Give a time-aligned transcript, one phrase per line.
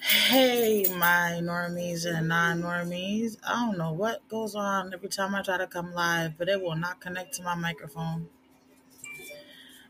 [0.00, 3.36] Hey, my normies and non normies.
[3.46, 6.62] I don't know what goes on every time I try to come live, but it
[6.62, 8.28] will not connect to my microphone.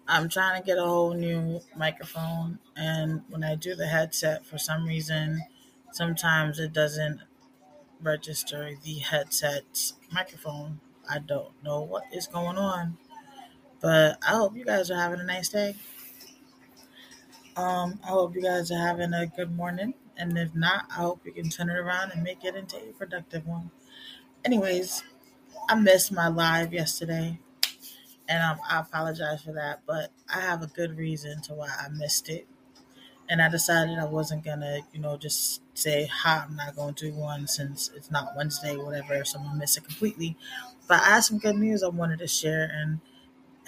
[0.06, 4.56] I'm trying to get a whole new microphone, and when I do the headset, for
[4.58, 5.42] some reason,
[5.92, 7.20] sometimes it doesn't
[8.00, 10.80] register the headset's microphone.
[11.08, 12.98] I don't know what is going on,
[13.80, 15.76] but I hope you guys are having a nice day.
[17.58, 21.26] Um, I hope you guys are having a good morning, and if not, I hope
[21.26, 23.72] you can turn it around and make it into a productive one.
[24.44, 25.02] Anyways,
[25.68, 27.40] I missed my live yesterday,
[28.28, 31.88] and um, I apologize for that, but I have a good reason to why I
[31.88, 32.46] missed it.
[33.28, 37.12] And I decided I wasn't gonna, you know, just say, "Ha, I'm not gonna do
[37.12, 40.36] one since it's not Wednesday, whatever." So I'm gonna miss it completely.
[40.86, 43.00] But I have some good news I wanted to share, and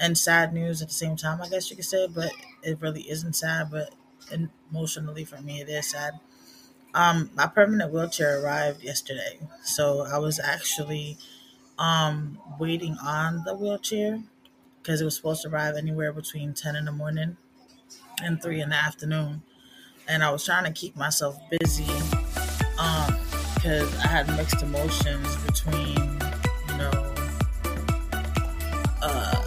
[0.00, 2.32] and sad news at the same time, I guess you could say, but
[2.64, 3.94] it really isn't sad, but
[4.72, 6.14] emotionally for me, it is sad.
[6.94, 11.18] Um, my permanent wheelchair arrived yesterday, so I was actually
[11.78, 14.22] um waiting on the wheelchair
[14.82, 17.36] because it was supposed to arrive anywhere between ten in the morning
[18.22, 19.42] and three in the afternoon,
[20.08, 21.86] and I was trying to keep myself busy
[22.78, 23.16] um
[23.54, 25.96] because I had mixed emotions between
[26.68, 27.14] you know
[29.02, 29.39] uh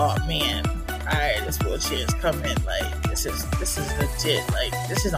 [0.00, 0.64] oh man.
[0.66, 5.12] All right this wheelchair is coming like this is this is legit like this is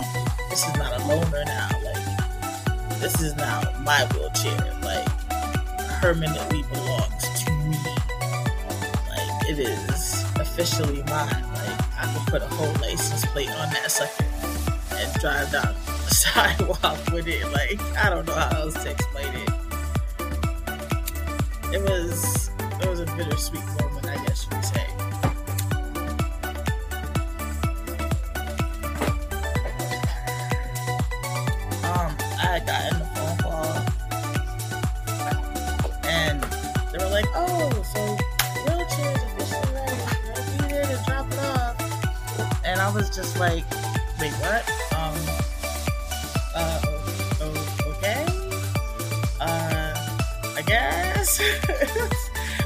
[0.51, 5.07] this is not a loaner now like this is now my wheelchair like
[6.01, 7.79] permanently belongs to me.
[9.11, 13.91] Like it is officially mine like I can put a whole license plate on that
[13.91, 14.25] sucker
[14.97, 19.33] and drive down the sidewalk with it like I don't know how else to explain
[19.35, 19.49] it.
[21.73, 23.92] It was it was a bittersweet moment,
[24.33, 24.87] guess you say.
[31.85, 33.77] Um, I had gotten a phone call,
[36.05, 36.43] and
[36.91, 38.01] they were like, "Oh, so
[38.65, 40.01] wheelchair is officially ready.
[40.57, 41.77] Be there to drop it off."
[42.65, 43.65] And I was just like,
[44.19, 44.65] "Wait, what?"
[44.97, 45.17] Um,
[46.55, 46.81] uh,
[47.97, 48.25] okay,
[49.41, 49.93] uh,
[50.57, 51.39] I guess.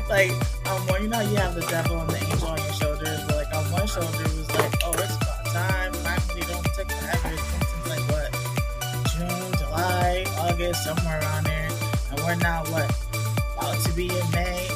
[0.08, 0.30] like
[0.68, 3.20] um, well, you know, you have the devil and the angel on your shoulders.
[3.26, 5.92] But like on one shoulder was like, oh, it's about time.
[5.92, 7.34] Finally, don't take forever.
[7.34, 8.32] It's been like what
[9.12, 11.68] June, July, August, somewhere around there,
[12.10, 12.90] and we're now what
[13.56, 14.68] about to be in May.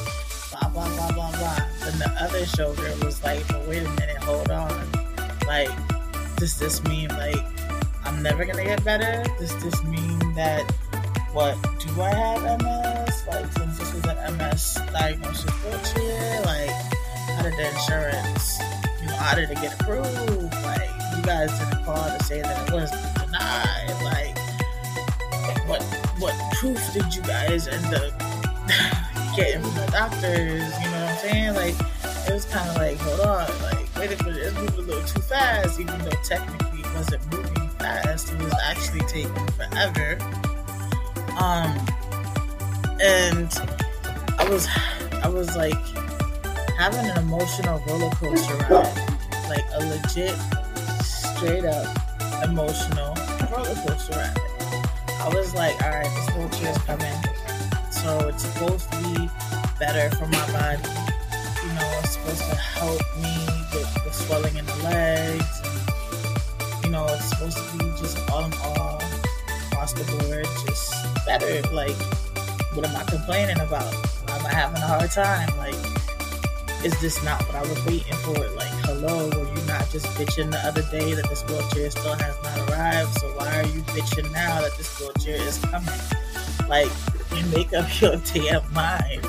[0.51, 1.59] Blah blah blah blah blah.
[1.83, 4.71] Then the other shoulder was like, but wait a minute, hold on.
[5.45, 5.71] Like,
[6.37, 7.43] does this mean like
[8.05, 9.23] I'm never gonna get better?
[9.39, 10.69] Does this mean that
[11.33, 12.80] what do I have MS?
[14.37, 18.59] MS diagnosis wheelchair, like how did the insurance,
[19.01, 20.53] you know, how did it get approved?
[20.63, 24.03] Like you guys didn't call to say that it was denied.
[24.03, 24.37] Like
[25.67, 25.83] what
[26.19, 28.19] what proof did you guys end up
[29.35, 30.71] getting from the doctors?
[30.79, 31.55] You know what I'm saying?
[31.55, 31.75] Like
[32.27, 35.07] it was kind of like hold on, like wait a minute, it's moving a little
[35.07, 38.31] too fast, even though technically it wasn't moving fast.
[38.31, 40.17] It was actually taking forever.
[41.39, 41.75] Um,
[43.01, 43.80] and
[44.41, 44.67] I was,
[45.21, 45.77] I was like
[46.75, 50.35] having an emotional roller coaster ride, like a legit,
[51.03, 51.85] straight up
[52.43, 53.15] emotional
[53.51, 54.37] roller coaster ride.
[55.19, 57.13] I was like, all right, this wheelchair is coming,
[57.91, 59.29] so it's supposed to be
[59.79, 60.89] better for my body.
[61.61, 63.37] You know, it's supposed to help me
[63.73, 65.61] with the swelling in the legs.
[65.61, 68.99] And, you know, it's supposed to be just all in all
[69.67, 70.95] across the board, just
[71.27, 71.61] better.
[71.71, 71.95] Like,
[72.73, 74.10] what am I complaining about?
[74.51, 75.57] Having a hard time?
[75.57, 75.75] Like,
[76.83, 78.33] is this not what I was waiting for?
[78.33, 82.35] Like, hello, were you not just bitching the other day that this wheelchair still has
[82.43, 83.13] not arrived?
[83.19, 85.89] So why are you bitching now that this wheelchair is coming?
[86.67, 86.91] Like,
[87.53, 89.25] make up your damn mind,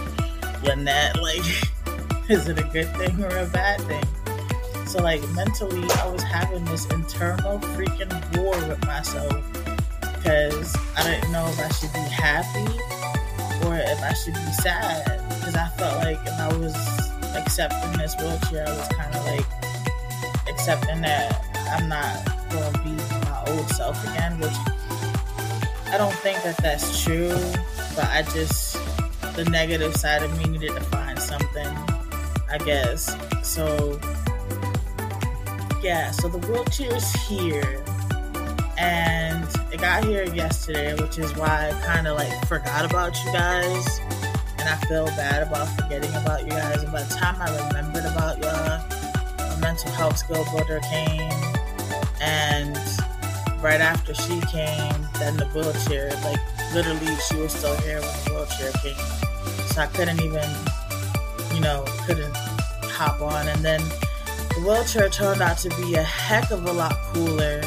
[0.64, 1.16] Lynette.
[1.22, 4.86] Like, is it a good thing or a bad thing?
[4.86, 9.42] So, like, mentally, I was having this internal freaking war with myself
[10.00, 12.78] because I didn't know if I should be happy
[13.66, 15.21] or if I should be sad.
[15.52, 16.74] Because I felt like if I was
[17.36, 19.46] accepting this wheelchair, I was kind of like
[20.48, 22.90] accepting that I'm not going to be
[23.26, 24.54] my old self again, which
[25.92, 27.36] I don't think that that's true,
[27.94, 28.78] but I just,
[29.36, 31.68] the negative side of me needed to find something,
[32.50, 33.14] I guess.
[33.42, 34.00] So,
[35.82, 37.84] yeah, so the wheelchair's here
[38.78, 43.32] and it got here yesterday, which is why I kind of like forgot about you
[43.32, 44.00] guys,
[44.72, 46.82] I feel bad about forgetting about you guys.
[46.82, 48.80] And by the time I remembered about y'all,
[49.52, 51.30] a mental health skill builder came,
[52.22, 52.78] and
[53.60, 56.40] right after she came, then the wheelchair, like
[56.72, 58.96] literally, she was still here when the wheelchair came.
[59.66, 60.48] So I couldn't even,
[61.54, 63.48] you know, couldn't hop on.
[63.48, 63.80] And then
[64.54, 67.60] the wheelchair turned out to be a heck of a lot cooler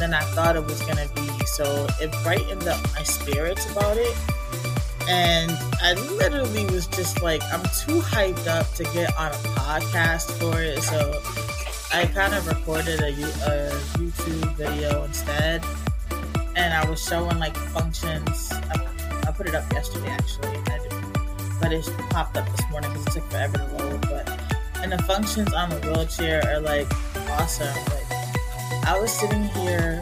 [0.00, 1.46] than I thought it was gonna be.
[1.46, 4.16] So it brightened up my spirits about it.
[5.08, 5.52] And
[5.82, 10.60] I literally was just like, I'm too hyped up to get on a podcast for
[10.60, 10.82] it.
[10.82, 11.20] So
[11.92, 15.62] I kind of recorded a, a YouTube video instead.
[16.56, 18.50] And I was showing like functions.
[18.52, 18.86] I,
[19.26, 20.58] I put it up yesterday actually.
[21.60, 24.00] but it popped up this morning because it took forever to load.
[24.02, 24.40] But
[24.82, 26.86] and the functions on the wheelchair are like
[27.30, 27.74] awesome.
[27.86, 30.00] Like I was sitting here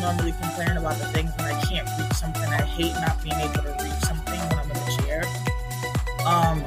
[0.00, 2.42] normally complaining about the things when I can't reach something.
[2.42, 4.17] I hate not being able to reach something
[6.28, 6.62] Um,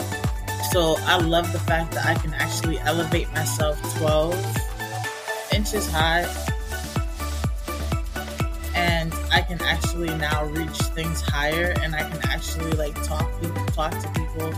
[0.72, 4.34] so I love the fact that I can actually elevate myself 12
[5.54, 6.26] inches high
[8.74, 13.66] and I can actually now reach things higher and I can actually like talk people
[13.68, 14.52] talk to people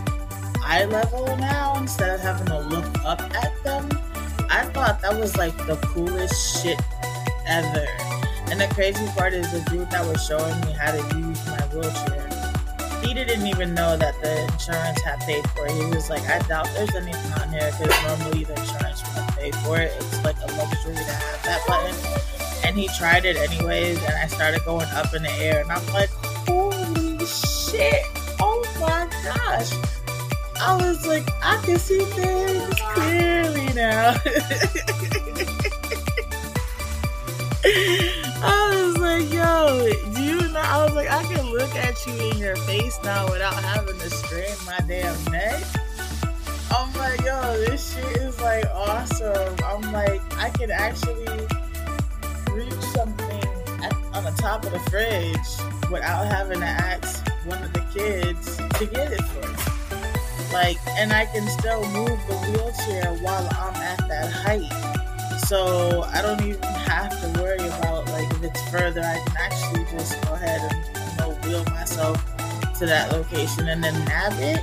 [0.62, 3.86] eye level now instead of having to look up at them.
[4.48, 6.80] I thought that was like the coolest shit
[7.46, 7.86] ever.
[8.50, 11.60] And the crazy part is the dude that was showing me how to use my
[11.66, 12.23] wheelchair.
[13.04, 15.72] He didn't even know that the insurance had paid for it.
[15.72, 19.50] He was like, I doubt there's anything on here because normally the insurance wouldn't pay
[19.62, 19.92] for it.
[19.96, 21.94] It's like a luxury to have that button.
[22.64, 25.86] And he tried it anyways, and I started going up in the air, and I'm
[25.92, 26.08] like,
[26.48, 28.04] holy shit!
[28.40, 29.70] Oh my gosh!
[30.60, 34.16] I was like, I can see things clearly now.
[38.46, 40.13] I was like, yo?
[40.66, 44.10] I was like, I can look at you in your face now without having to
[44.10, 45.62] strain my damn neck.
[46.70, 49.54] I'm like, yo, this shit is like awesome.
[49.64, 51.46] I'm like, I can actually
[52.50, 53.44] reach something
[53.82, 58.56] at, on the top of the fridge without having to ask one of the kids
[58.56, 60.52] to get it for me.
[60.52, 65.38] Like, and I can still move the wheelchair while I'm at that height.
[65.46, 67.93] So I don't even have to worry about
[68.44, 69.00] it's further.
[69.00, 72.22] I can actually just go ahead and you know wheel myself
[72.78, 74.60] to that location and then nab it.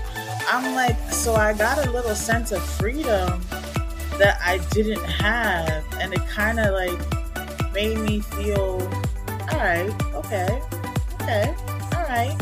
[0.47, 3.41] I'm like, so I got a little sense of freedom
[4.17, 8.81] that I didn't have, and it kind of like made me feel,
[9.51, 10.61] all right, okay,
[11.21, 11.55] okay,
[11.95, 12.37] all right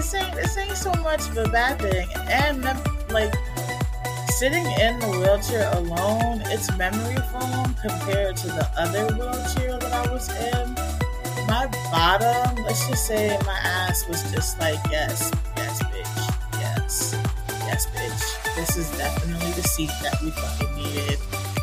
[0.00, 2.08] this ain't this ain't so much of a bad thing.
[2.30, 2.64] And
[3.10, 3.32] like
[4.40, 10.10] sitting in the wheelchair alone, it's memory foam compared to the other wheelchair that I
[10.10, 10.74] was in.
[11.46, 17.14] My bottom, let's just say my ass was just like, yes, yes, bitch, yes,
[17.66, 18.54] yes, bitch.
[18.56, 21.18] This is definitely the seat that we fucking needed.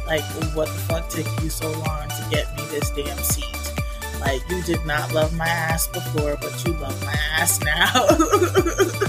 [0.05, 0.21] Like,
[0.53, 3.73] what the fuck took you so long to get me this damn seat?
[4.21, 9.01] Like, you did not love my ass before, but you love my ass now.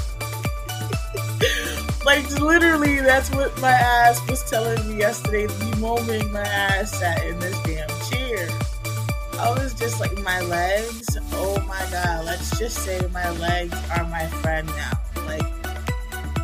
[2.08, 7.22] like, literally, that's what my ass was telling me yesterday, the moment my ass sat
[7.26, 8.48] in this damn chair.
[9.38, 14.04] I was just like, my legs, oh my god, let's just say my legs are
[14.04, 14.92] my friend now.
[15.26, 15.44] Like,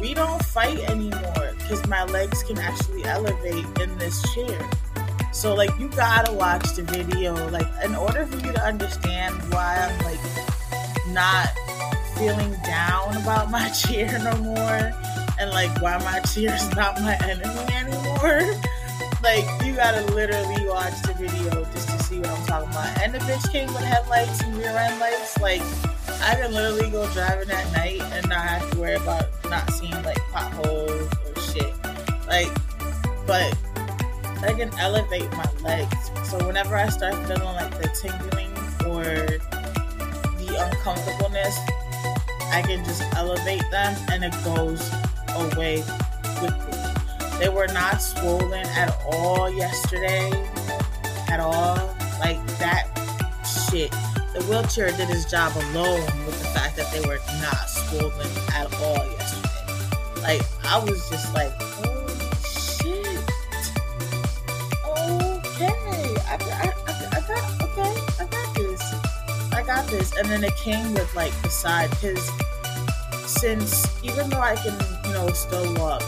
[0.02, 4.70] we don't fight anymore because my legs can actually elevate in this chair.
[5.32, 7.34] So like you gotta watch the video.
[7.48, 10.20] Like in order for you to understand why I'm like
[11.08, 11.48] not
[12.18, 17.72] feeling down about my chair no more and like why my is not my enemy
[17.74, 18.42] anymore.
[19.22, 22.98] like you gotta literally watch the video just to see what I'm talking about.
[23.02, 25.38] And the bitch came with headlights and rear end lights.
[25.40, 25.62] Like
[26.22, 30.02] I can literally go driving at night and not have to worry about not seeing
[30.02, 31.74] like potholes or shit.
[32.26, 32.52] Like,
[33.26, 33.56] but
[34.42, 36.10] I can elevate my legs.
[36.24, 38.52] So whenever I start feeling like the tingling
[38.86, 39.04] or
[40.38, 41.58] the uncomfortableness,
[42.52, 44.90] I can just elevate them and it goes
[45.34, 45.82] away
[46.36, 46.78] quickly.
[47.38, 50.30] They were not swollen at all yesterday.
[51.28, 51.76] At all.
[52.20, 52.86] Like that
[53.44, 53.90] shit.
[54.34, 58.72] The wheelchair did its job alone with the fact that they were not swollen at
[58.80, 59.44] all yesterday.
[60.22, 63.18] Like I was just like, holy shit.
[64.86, 68.94] Okay, I, I, I, I got okay, I got this.
[69.52, 70.16] I got this.
[70.16, 72.30] And then it came with like the side because
[73.26, 74.76] since even though I can,
[75.26, 76.02] know, still walk,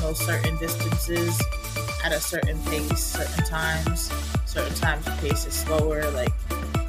[0.00, 1.40] know, certain distances
[2.04, 4.10] at a certain pace, certain times,
[4.46, 6.32] certain times the pace is slower, like,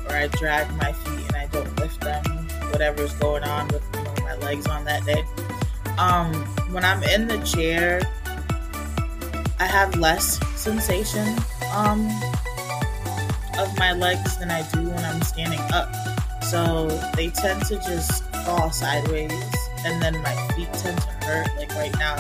[0.08, 2.24] or I drag my feet and I don't lift them,
[2.72, 5.24] whatever's going on with you know, my legs on that day.
[5.98, 6.34] Um,
[6.72, 8.02] when I'm in the chair,
[9.60, 11.28] I have less sensation
[11.74, 12.08] um,
[13.58, 15.94] of my legs than I do when I'm standing up.
[16.44, 19.32] So they tend to just fall sideways,
[19.86, 21.48] and then my feet tend to hurt.
[21.58, 22.16] Like right now,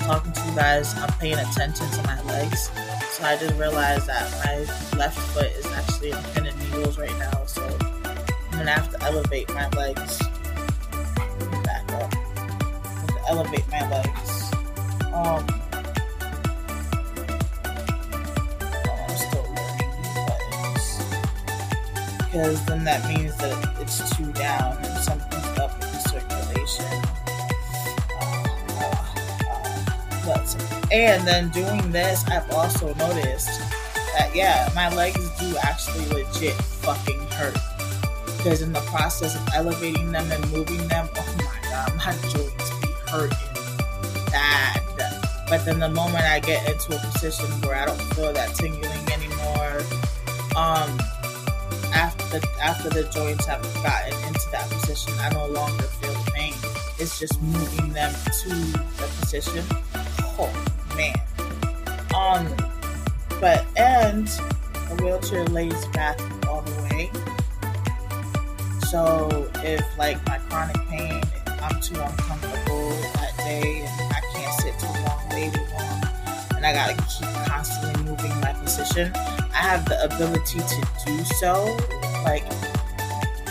[0.00, 2.70] talking to you guys, I'm paying attention to my legs.
[3.10, 7.16] So I just realized that my left foot is actually in pin and needles right
[7.18, 7.44] now.
[7.46, 7.62] So
[8.04, 10.18] I'm gonna have to elevate my legs.
[11.64, 12.14] Back up.
[13.28, 14.52] elevate my legs.
[15.12, 15.46] Um,
[18.88, 21.04] I'm still these buttons
[22.18, 24.91] because then that means that it's two down
[30.92, 33.60] and then doing this, I've also noticed
[34.18, 37.56] that yeah, my legs do actually legit fucking hurt.
[38.36, 42.70] Because in the process of elevating them and moving them, oh my god, my joints
[42.80, 43.38] be hurting
[44.30, 44.82] bad.
[45.48, 49.12] But then the moment I get into a position where I don't feel that tingling
[49.12, 49.80] anymore,
[50.56, 50.98] um,
[51.94, 56.30] after the after the joints have gotten into that position, I no longer feel the
[56.32, 56.54] pain.
[56.98, 59.64] It's just moving them to the position.
[60.38, 61.14] Oh man.
[62.14, 62.46] Um
[63.40, 64.28] but and
[64.90, 67.10] a wheelchair lays back all the way.
[68.90, 74.78] So if like my chronic pain, I'm too uncomfortable that day and I can't sit
[74.78, 79.12] too long, too long, and I gotta keep constantly moving my position.
[79.14, 81.76] I have the ability to do so.
[82.24, 82.44] Like,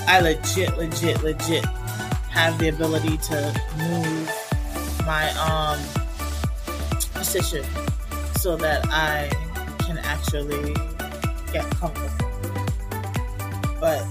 [0.08, 1.66] I legit, legit, legit
[2.30, 4.32] have the ability to move
[5.06, 5.80] my um
[7.32, 7.64] position
[8.40, 9.30] so that I
[9.86, 10.74] can actually
[11.54, 12.10] get comfortable.
[13.80, 14.04] But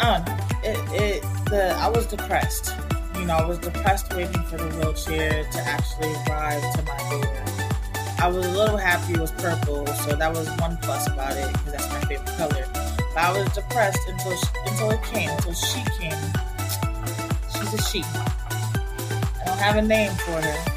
[0.00, 0.36] I don't know.
[0.64, 2.74] It, it the I was depressed.
[3.16, 7.44] You know, I was depressed waiting for the wheelchair to actually arrive to my door.
[8.18, 11.46] I was a little happy it was purple, so that was one plus about it
[11.52, 12.66] because that's my favorite color.
[13.14, 16.18] But I was depressed until she, until it came, until she came.
[17.52, 18.02] She's a she.
[18.02, 20.73] I don't have a name for her.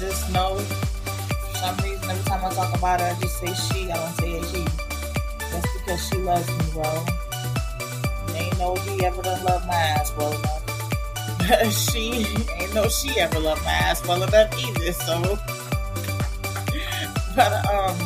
[0.00, 3.92] Just know for some reason every time I talk about her, I just say she.
[3.92, 4.64] I don't say he.
[5.52, 7.04] That's because she loves me, bro.
[8.34, 11.72] Ain't no he ever done love my ass well enough.
[11.72, 12.24] she
[12.58, 15.20] ain't no she ever loved my ass well enough either, so
[17.36, 17.96] but um,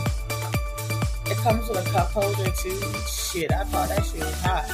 [1.27, 2.81] it comes with a cup holder too.
[3.07, 4.67] Shit, I thought that shit was hot.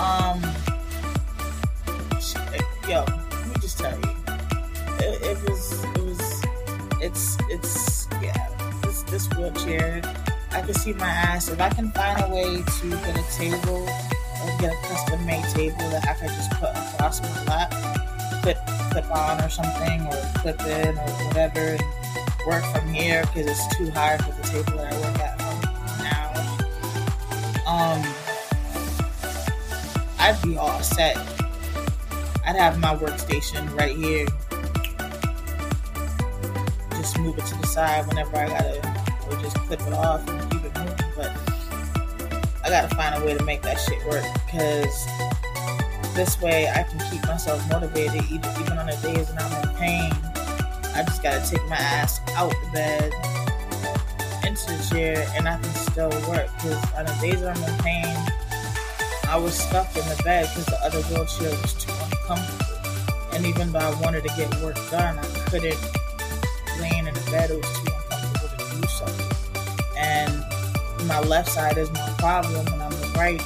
[0.00, 0.40] Um,
[2.88, 4.14] yo, let me just tell you,
[5.00, 6.03] it, it was, it
[7.04, 8.48] it's, it's, yeah,
[8.82, 10.00] this this wheelchair.
[10.52, 11.48] I can see my ass.
[11.48, 15.44] If I can find a way to get a table or get a custom made
[15.52, 17.70] table that I could just put across my lap,
[18.42, 18.58] clip
[18.90, 21.76] clip on or something, or clip in or whatever
[22.46, 25.38] work from here because it's too high for the table that I work at
[26.00, 26.28] now.
[27.66, 28.00] Um,
[30.18, 31.16] I'd be all set.
[32.46, 34.26] I'd have my workstation right here.
[37.04, 38.78] Just move it to the side whenever I gotta,
[39.28, 41.12] or just clip it off and keep it moving.
[41.14, 41.32] But
[42.64, 45.06] I gotta find a way to make that shit work because
[46.14, 49.74] this way I can keep myself motivated even, even on the days when I'm in
[49.76, 50.12] pain
[50.94, 53.12] I just gotta take my ass out the bed
[54.46, 56.46] into the chair and I can still work.
[56.54, 58.16] Because on the days when I'm in pain,
[59.28, 62.76] I was stuck in the bed because the other wheelchair was too uncomfortable.
[63.32, 65.76] And even though I wanted to get work done, I couldn't
[67.34, 67.50] laying in the bed.
[67.50, 69.06] It was too uncomfortable to do so.
[69.96, 73.40] And my left side is my problem, and I'm the right.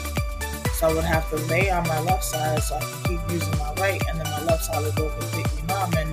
[0.74, 3.58] So I would have to lay on my left side so I can keep using
[3.58, 5.92] my right, and then my left side would go completely numb.
[5.94, 6.10] And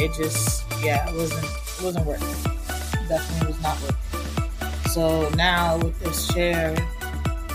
[0.00, 2.28] it just yeah, it wasn't it wasn't working.
[2.28, 3.96] It definitely was not working.
[4.90, 6.76] So now with this chair,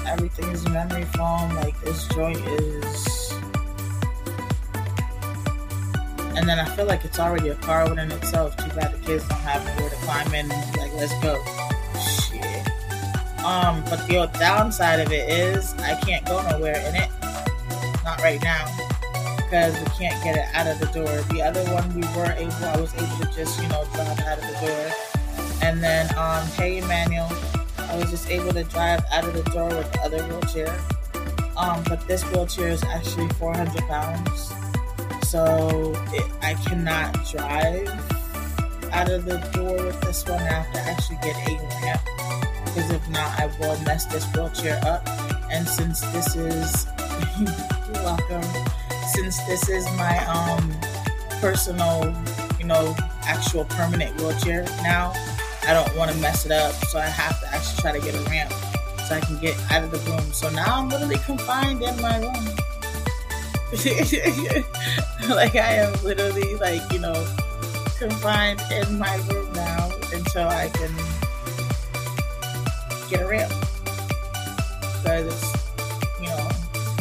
[0.08, 1.54] everything is memory foam.
[1.56, 3.06] Like this joint is,
[6.44, 8.58] and then I feel like it's already a car within itself.
[8.58, 10.50] Too bad the kids don't have nowhere to climb in.
[10.50, 11.42] Like, let's go.
[12.20, 12.68] Shit.
[13.46, 17.10] Um, but the downside of it is I can't go nowhere in it.
[18.04, 18.66] Not right now
[19.38, 21.16] because we can't get it out of the door.
[21.32, 24.38] The other one we were able, I was able to just, you know, drive out
[24.38, 24.92] of the door.
[25.62, 27.32] And then, um, hey Emmanuel,
[27.78, 30.78] I was just able to drive out of the door with the other wheelchair.
[31.56, 34.52] Um, but this wheelchair is actually 400 pounds,
[35.34, 37.90] so it, I cannot drive
[38.92, 40.38] out of the door with this one.
[40.38, 42.02] I have to actually get a ramp
[42.66, 45.02] because if not, I will mess this wheelchair up.
[45.50, 46.86] And since this is,
[47.40, 48.44] you're welcome
[49.12, 50.72] since this is my um
[51.42, 52.16] personal,
[52.60, 55.14] you know, actual permanent wheelchair now.
[55.68, 58.14] I don't want to mess it up, so I have to actually try to get
[58.14, 58.54] a ramp
[59.08, 60.32] so I can get out of the room.
[60.32, 62.36] So now I'm literally confined in my room.
[65.30, 67.14] like I am literally like, you know,
[67.98, 70.92] confined in my room now until I can
[73.10, 73.54] get a ramp.
[75.02, 75.56] Because,
[76.20, 76.50] you know,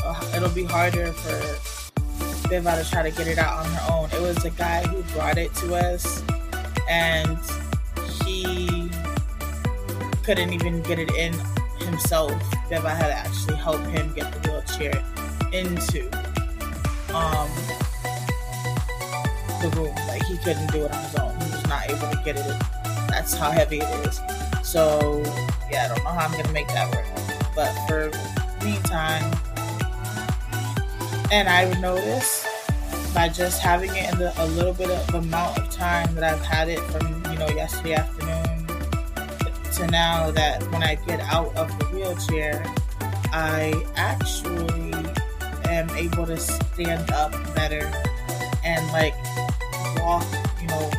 [0.05, 4.11] uh, it'll be harder for Viva to try to get it out on her own.
[4.13, 6.23] It was a guy who brought it to us
[6.89, 7.39] and
[8.25, 8.89] he
[10.23, 11.33] couldn't even get it in
[11.85, 12.33] himself.
[12.69, 15.03] Viva had to actually help him get the wheelchair
[15.53, 16.09] into
[17.15, 17.51] um,
[19.63, 19.95] the room.
[20.09, 21.35] Like he couldn't do it on his own.
[21.41, 22.63] He was not able to get it.
[23.09, 24.21] That's how heavy it is.
[24.63, 25.23] So
[25.71, 27.07] yeah, I don't know how I'm gonna make that work.
[27.55, 28.11] But for
[28.65, 29.25] meantime,
[31.31, 32.47] and I would notice
[33.15, 36.45] by just having it in the, a little bit of amount of time that I've
[36.45, 38.67] had it from you know yesterday afternoon
[39.73, 42.63] to now that when I get out of the wheelchair,
[43.33, 44.93] I actually
[45.65, 47.91] am able to stand up better
[48.65, 49.15] and like
[50.03, 50.27] walk,
[50.61, 50.91] you know,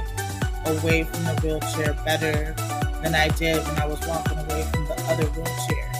[0.65, 2.55] away from the wheelchair better
[3.03, 5.91] than I did when I was walking away from the other wheelchair.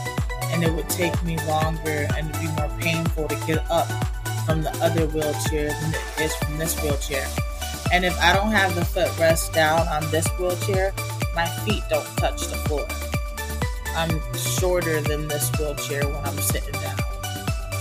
[0.51, 3.87] And it would take me longer and it'd be more painful to get up
[4.45, 7.27] from the other wheelchair than it is from this wheelchair.
[7.91, 10.93] And if I don't have the footrest down on this wheelchair,
[11.35, 12.87] my feet don't touch the floor.
[13.95, 16.97] I'm shorter than this wheelchair when I'm sitting down.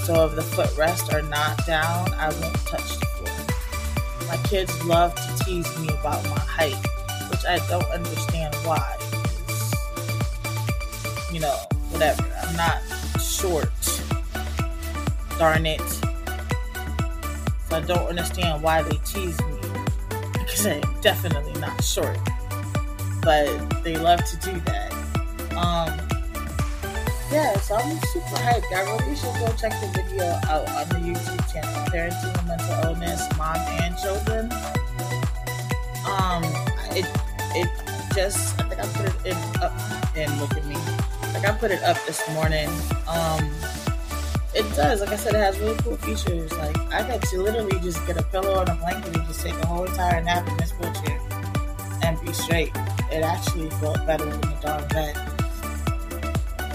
[0.05, 3.12] So if the footrests are not down, I won't touch the.
[4.33, 6.75] My kids love to tease me about my height,
[7.31, 8.97] which I don't understand why.
[11.31, 11.55] You know,
[11.91, 12.25] whatever.
[12.41, 12.81] I'm not
[13.21, 13.69] short.
[15.39, 15.83] Darn it.
[17.69, 19.59] So I don't understand why they tease me.
[20.33, 22.17] Because I'm definitely not short.
[23.21, 24.93] But they love to do that.
[25.53, 26.01] Um,
[27.30, 28.73] yeah, so I'm super hyped.
[28.73, 33.29] I really should go check the video out on the YouTube channel, Parenting Mental Illness,
[33.39, 34.53] Mom and Children.
[36.07, 36.45] Um,
[36.95, 37.07] it
[37.55, 37.69] it
[38.15, 39.73] just I think I put it in up
[40.17, 40.77] and look at me.
[41.35, 42.69] Like I put it up this morning.
[43.09, 43.51] Um,
[44.55, 45.01] it does.
[45.01, 46.53] Like I said, it has really cool features.
[46.53, 49.55] Like I got to literally just get a pillow and a blanket and just take
[49.55, 51.21] a whole entire nap in this wheelchair
[52.03, 52.73] and be straight.
[53.11, 55.17] It actually felt better than the dog bed.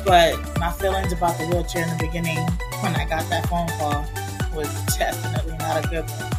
[0.06, 2.40] But my feelings about the wheelchair in the beginning,
[2.82, 4.06] when I got that phone call,
[4.54, 6.38] was definitely not a good one.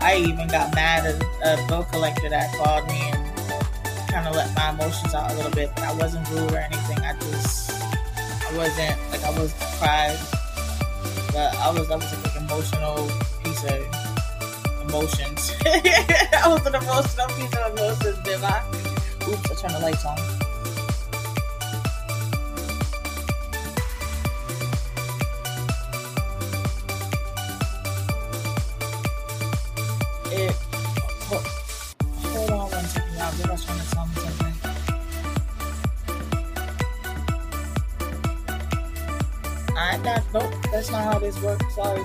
[0.00, 4.54] I even got mad at a bill collector that called me and kind of let
[4.54, 6.98] my emotions out a little bit, but I wasn't rude or anything.
[6.98, 10.18] I just, I wasn't like I was cried,
[11.32, 13.10] but I was, I was like an emotional
[13.42, 15.52] piece of emotions.
[15.66, 18.62] I was an emotional piece of emotions, did I?
[19.28, 20.45] Oops, I turned the lights on.
[40.76, 41.74] That's not how this works.
[41.74, 42.00] Sorry.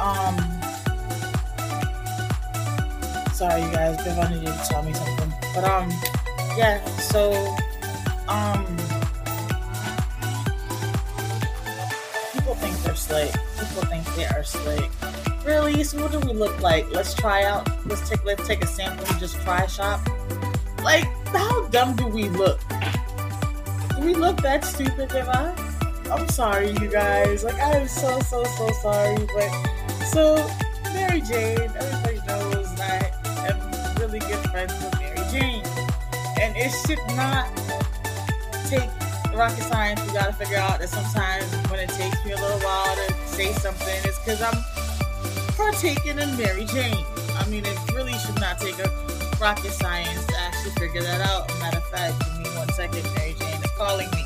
[0.00, 0.36] Um.
[3.32, 4.02] Sorry, you guys.
[4.02, 5.32] Viva needed to tell me something.
[5.54, 5.88] But um,
[6.58, 6.84] yeah.
[6.96, 7.30] So
[8.26, 8.66] um.
[12.32, 13.30] people think they're slick.
[13.30, 14.90] People think they are slick.
[15.46, 15.84] Really?
[15.84, 16.90] So what do we look like?
[16.90, 17.68] Let's try out.
[17.86, 20.00] Let's take let's take a sample and just try shop.
[20.82, 22.60] Like, how dumb do we look?
[23.90, 26.10] Do we look that stupid, am I?
[26.10, 27.44] I'm sorry, you guys.
[27.44, 29.16] Like, I am so so so sorry.
[29.34, 29.50] But
[30.06, 30.36] so
[30.92, 33.10] Mary Jane, everybody knows I
[33.48, 35.64] am really good friends with Mary Jane,
[36.40, 37.46] and it should not
[38.68, 38.90] take
[39.34, 42.96] rocket science, we gotta figure out that sometimes when it takes me a little while
[42.96, 44.62] to say something, it's because I'm
[45.56, 47.04] partaking in Mary Jane.
[47.38, 48.88] I mean, it really should not take a
[49.40, 50.31] rocket science
[50.62, 51.48] to figure that out.
[51.58, 54.24] Matter of fact, give me one second, Mary Jane is calling me.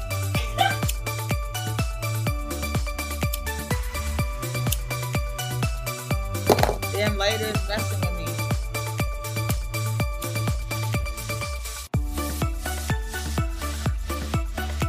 [6.92, 8.26] Damn lighter is messing with me.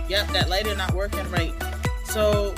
[0.09, 1.53] Yep, that lighter not working right.
[2.05, 2.53] So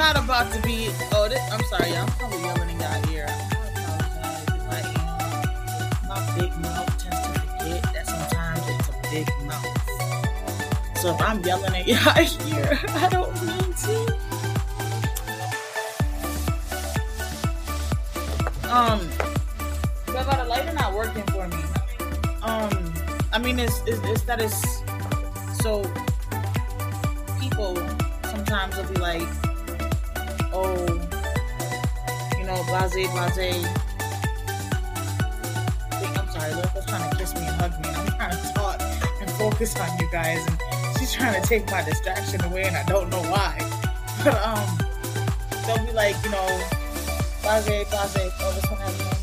[0.00, 1.98] not about to be oh this, I'm sorry, y'all.
[1.98, 3.26] I'm probably yelling in y'all ear.
[4.70, 4.80] I
[6.08, 10.96] if big mouth tends to forget that sometimes it's a big mouth.
[10.96, 12.16] So if I'm yelling at y'all
[12.48, 13.96] here, I don't mean to.
[18.72, 19.06] Um,
[20.06, 21.62] but the lighter not working for me.
[22.40, 22.94] Um,
[23.34, 24.40] I mean, it's, it's, it's that
[25.60, 25.82] so
[27.38, 27.76] people
[28.22, 29.28] sometimes will be like,
[32.70, 33.66] blase, blase.
[36.16, 38.80] I'm sorry, Lorica's trying to kiss me and hug me, I'm trying to talk
[39.20, 40.58] and focus on you guys, and
[40.98, 43.58] she's trying to take my distraction away, and I don't know why.
[44.22, 44.78] But um,
[45.66, 46.60] they'll be like, you know,
[47.42, 49.19] blase, blase.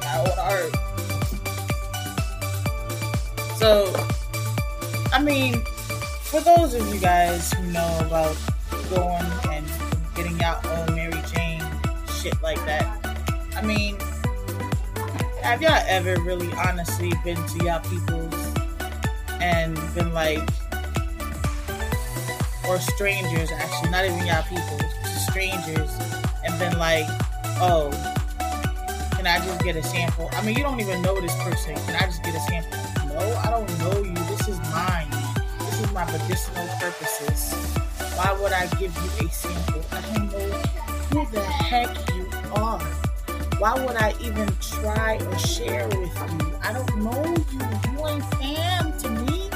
[0.00, 0.70] My own.
[3.56, 3.92] So,
[5.12, 5.60] I mean,
[6.22, 8.36] for those of you guys who know about
[8.90, 9.66] going and
[10.14, 11.62] getting your own Mary Jane,
[12.20, 12.86] shit like that,
[13.56, 13.96] I mean,
[15.42, 18.54] have y'all ever really honestly been to y'all people's
[19.40, 20.42] and been like,
[22.68, 24.82] or strangers actually, not even y'all people's,
[25.28, 25.90] strangers,
[26.44, 27.06] and been like,
[27.60, 27.90] oh,
[29.24, 30.28] can I just get a sample?
[30.32, 31.74] I mean, you don't even know this person.
[31.74, 32.78] Can I just get a sample?
[33.08, 34.12] No, I don't know you.
[34.12, 35.08] This is mine.
[35.60, 37.54] This is my medicinal purposes.
[38.16, 39.82] Why would I give you a sample?
[39.92, 40.50] I don't know
[41.08, 42.80] who the heck you are.
[43.58, 46.58] Why would I even try or share with you?
[46.62, 47.92] I don't know you.
[47.92, 49.48] You ain't fam to me.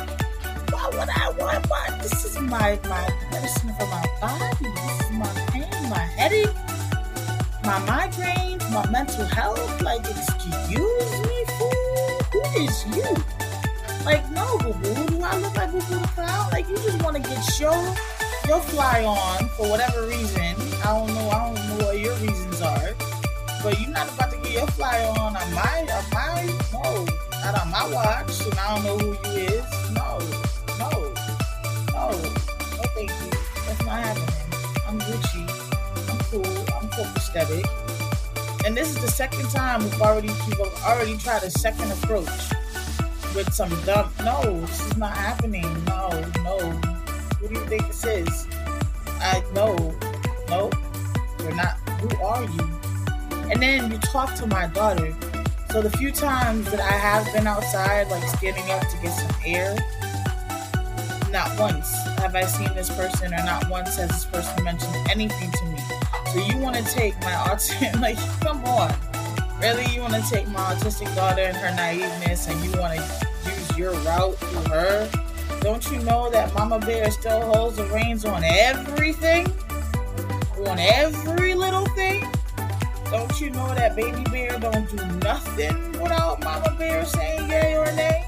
[0.71, 2.01] Why would I want what?
[2.01, 4.71] This is my my medicine for my body.
[4.75, 6.57] This is my pain, my headache
[7.69, 9.83] my migraines, my mental health.
[9.83, 12.19] Like, excuse me, fool?
[12.33, 13.11] Who is you?
[14.07, 15.07] Like, no, boo boo.
[15.09, 16.49] Do I look like boo boo the clown?
[16.51, 17.79] Like, you just want to get your
[18.49, 20.57] your fly on for whatever reason.
[20.83, 21.29] I don't know.
[21.29, 22.95] I don't know what your reasons are.
[23.63, 27.05] But you're not about to get your fly on on my on my no,
[27.45, 28.47] not on my watch.
[28.47, 29.91] And I don't know who you is.
[29.93, 30.19] No,
[30.79, 30.91] no,
[31.93, 32.85] no, no.
[32.97, 33.31] Thank you.
[33.67, 34.28] That's not happening.
[37.33, 37.63] I'm.
[38.65, 40.31] And this is the second time we've already
[40.85, 42.29] already tried a second approach
[43.35, 44.11] with some dumb.
[44.25, 45.63] No, this is not happening.
[45.85, 46.09] No,
[46.43, 46.59] no.
[47.39, 48.47] Who do you think this is?
[49.21, 49.97] I no,
[50.49, 50.71] no.
[51.41, 51.77] You're not.
[52.01, 53.51] Who are you?
[53.51, 55.15] And then you talk to my daughter.
[55.71, 59.35] So the few times that I have been outside, like standing up to get some
[59.45, 59.77] air,
[61.31, 65.51] not once have I seen this person, or not once has this person mentioned anything
[65.51, 65.68] to
[66.39, 68.01] So you want to take my autism?
[68.01, 68.95] Like, come on,
[69.61, 69.85] really?
[69.93, 73.77] You want to take my autistic daughter and her naiveness, and you want to use
[73.77, 75.11] your route through her?
[75.63, 79.49] Don't you know that Mama Bear still holds the reins on everything,
[80.69, 82.25] on every little thing?
[83.11, 87.91] Don't you know that Baby Bear don't do nothing without Mama Bear saying yay or
[87.97, 88.25] nay?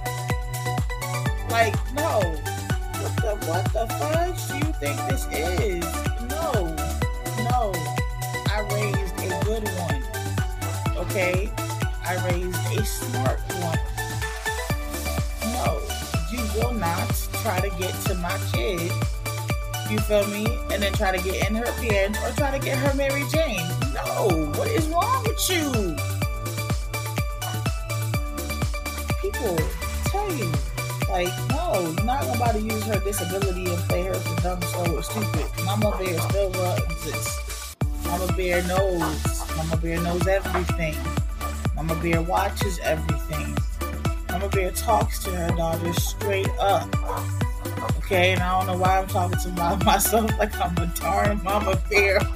[1.49, 2.19] Like, no.
[2.19, 5.85] What the what the fudge do you think this is?
[6.29, 6.75] No,
[7.49, 7.90] no.
[9.51, 10.05] Good one.
[10.97, 11.51] Okay?
[12.07, 13.81] I raised a smart one.
[15.55, 15.83] No,
[16.31, 17.09] you will not
[17.43, 18.93] try to get to my kid.
[19.91, 20.47] You feel me?
[20.71, 23.67] And then try to get in her pants or try to get her Mary Jane.
[23.93, 25.97] No, what is wrong with you?
[29.21, 29.59] People
[30.13, 30.53] tell you.
[31.11, 35.03] Like, no, you're not about to use her disability and play her for dumb, or
[35.03, 35.47] stupid.
[35.65, 37.40] Mama Bear still will exist.
[38.11, 39.57] Mama Bear knows.
[39.57, 40.97] Mama Bear knows everything.
[41.77, 43.57] Mama Bear watches everything.
[44.29, 46.89] Mama Bear talks to her daughter straight up.
[47.99, 51.43] Okay, and I don't know why I'm talking to my, myself like I'm a darn
[51.45, 52.19] Mama Bear.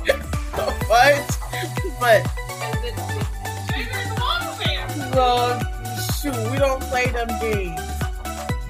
[0.86, 1.38] what?
[2.00, 2.26] But
[5.14, 5.60] well,
[6.20, 7.80] shoot, we don't play them games.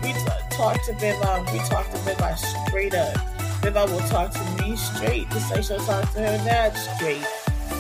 [0.02, 1.32] We t- talk to Viva.
[1.32, 3.33] Um, we talk to Viva straight up.
[3.64, 7.24] Viva will talk to me straight, just like she'll talk to her dad straight.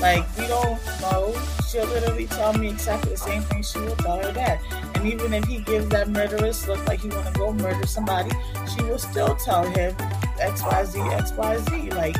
[0.00, 1.36] Like we don't know.
[1.68, 4.60] She'll literally tell me exactly the same thing she will tell her dad.
[4.94, 8.30] And even if he gives that murderous look like he wanna go murder somebody,
[8.74, 9.94] she will still tell him
[10.40, 11.94] XYZ, XYZ.
[11.94, 12.16] Like,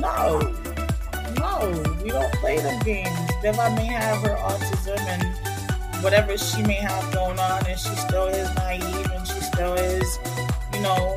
[0.00, 0.40] no.
[1.38, 3.16] No, we don't play them games.
[3.42, 8.26] Viva may have her autism and whatever she may have going on, and she still
[8.26, 10.18] is naive and she still is,
[10.72, 11.16] you know,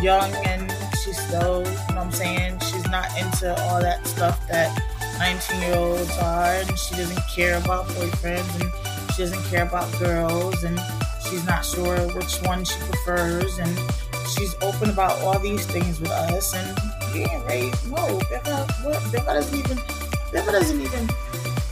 [0.00, 0.70] young and
[1.08, 2.58] she's still, you know what I'm saying?
[2.60, 4.70] She's not into all that stuff that
[5.18, 9.90] 19 year olds are, and she doesn't care about boyfriends and she doesn't care about
[9.98, 10.78] girls and
[11.24, 13.78] she's not sure which one she prefers, and
[14.28, 16.54] she's open about all these things with us.
[16.54, 16.78] And
[17.12, 19.12] being raised, no, what?
[19.12, 19.76] Doesn't even,
[20.32, 21.06] Beba doesn't even,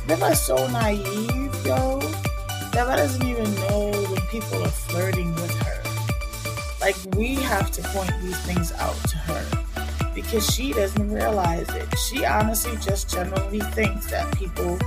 [0.06, 2.00] Beba's so naive, yo.
[2.72, 5.55] Beba doesn't even know when people are flirting with.
[6.86, 9.44] Like, we have to point these things out to her
[10.14, 11.98] because she doesn't realize it.
[11.98, 14.78] She honestly just generally thinks that people,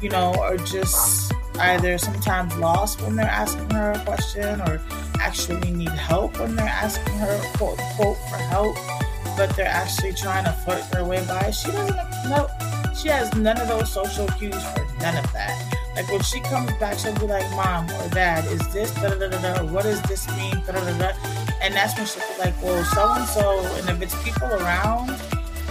[0.00, 4.80] you know, are just either sometimes lost when they're asking her a question or
[5.20, 8.74] actually need help when they're asking her quote quote, for help,
[9.36, 11.50] but they're actually trying to flirt their way by.
[11.50, 12.48] She doesn't know
[12.96, 15.73] she has none of those social cues for none of that.
[15.94, 19.28] Like when she comes back, she'll be like, Mom or Dad, is this da da
[19.28, 19.64] da da?
[19.64, 20.54] What does this mean?
[20.66, 21.12] Da da da da.
[21.62, 25.16] And that's when she'll be like, Well, so and so, and if it's people around,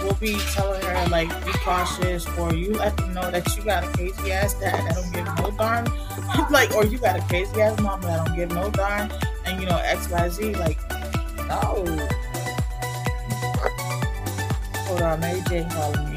[0.04, 3.84] we'll be telling her like, be cautious, or you let them know that you got
[3.84, 5.84] a crazy ass dad that don't give no darn,
[6.50, 9.10] like, or you got a crazy ass mom that don't give no darn,
[9.46, 10.54] and you know X Y Z.
[10.56, 10.78] Like,
[11.48, 11.84] no.
[14.86, 16.13] Hold on, Mary Jane calling me.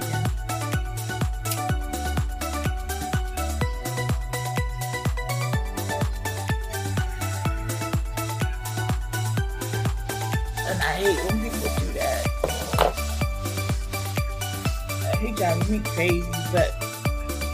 [15.37, 16.25] Driving me crazy.
[16.51, 16.75] But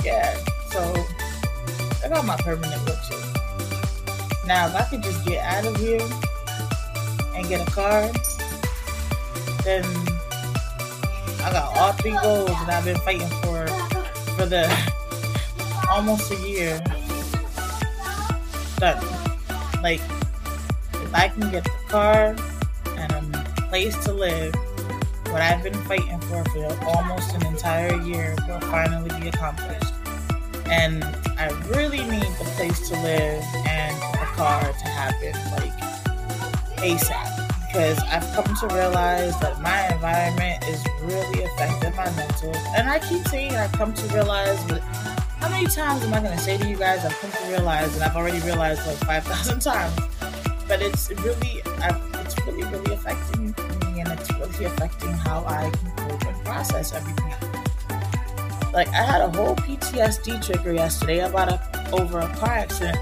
[0.04, 0.36] yeah,
[0.72, 0.82] so
[2.04, 3.19] I got my permanent wheelchair.
[4.48, 6.02] Now, if I could just get out of here
[7.36, 8.10] and get a car,
[9.63, 9.86] then
[11.43, 13.67] I got all three goals that I've been fighting for
[14.36, 14.65] for the
[15.89, 16.82] almost a year
[18.78, 19.04] done.
[19.82, 20.02] Like,
[20.93, 22.36] if I can get the car
[22.98, 24.54] and a place to live
[25.28, 26.12] what I've been fighting
[26.86, 29.93] almost an entire year will finally be accomplished.
[30.65, 31.04] And
[31.38, 35.74] I really need the place to live and a car to happen like
[36.78, 42.56] ASAP because I've come to realize that my environment is really affecting my mental.
[42.76, 44.80] And I keep saying I've come to realize, but
[45.39, 47.93] how many times am I going to say to you guys, I've come to realize,
[47.96, 50.00] and I've already realized like 5,000 times,
[50.67, 55.72] but it's really, it's really, really affecting me and it's really affecting how I
[56.44, 57.32] process everything.
[58.74, 62.98] Like I had a whole PTSD trigger yesterday about a over a car accident.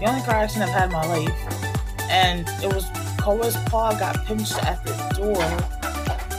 [0.00, 2.08] The only car accident I've had in my life.
[2.10, 2.84] And it was
[3.18, 5.42] Koa's paw got pinched at the door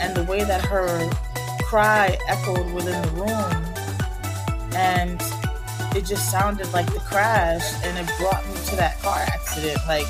[0.01, 1.09] and the way that her
[1.63, 3.75] cry echoed within the room
[4.75, 5.21] and
[5.95, 10.05] it just sounded like the crash and it brought me to that car accident like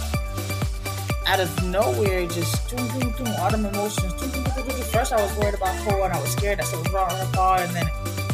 [1.28, 4.14] out of nowhere, just doom, doom, doom, all them emotions.
[4.14, 4.86] Doom, doom, doom, doom.
[4.88, 7.28] First, I was worried about Cole and I was scared that something was wrong with
[7.28, 7.90] her car, and then,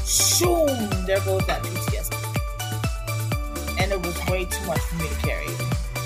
[0.06, 0.68] shoom,
[1.06, 2.18] there goes that PTSD.
[3.80, 5.48] And it was way too much for me to carry.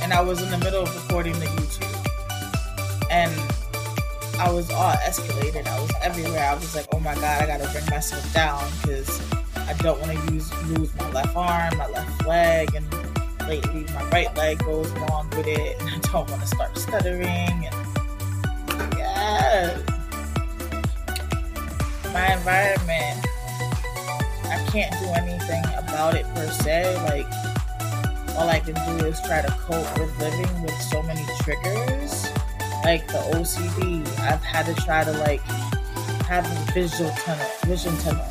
[0.01, 3.31] And I was in the middle of recording the YouTube, and
[4.39, 5.67] I was all escalated.
[5.67, 6.47] I was everywhere.
[6.49, 9.21] I was like, oh my god, I gotta bring myself down because
[9.55, 12.85] I don't want to use lose my left arm, my left leg, and
[13.47, 13.85] lately.
[13.93, 17.67] My right leg goes along with it, and I don't want to start stuttering.
[17.67, 19.81] And yeah,
[22.15, 23.27] my environment,
[24.45, 26.95] I can't do anything about it per se.
[27.03, 27.27] Like,
[28.37, 32.31] all I can do is try to cope with living with so many triggers.
[32.85, 35.41] Like the OCD, I've had to try to like
[36.31, 38.25] have a visual tunnel, vision tunnel.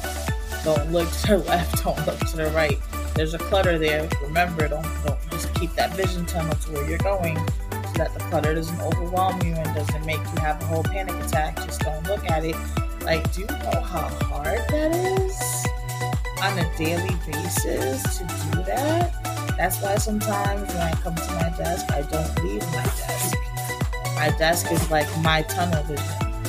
[0.64, 2.80] Don't look to the left, don't look to the right
[3.14, 4.08] there's a clutter there.
[4.22, 7.36] Remember, don't don't just keep that vision tunnel to where you're going
[7.70, 11.14] so that the clutter doesn't overwhelm you and doesn't make you have a whole panic
[11.24, 11.56] attack.
[11.56, 12.56] Just don't look at it.
[13.04, 15.66] Like, do you know how hard that is
[16.40, 19.12] on a daily basis to do that?
[19.58, 23.36] That's why sometimes when I come to my desk, I don't leave my desk.
[24.16, 26.04] My desk is like my tunnel vision,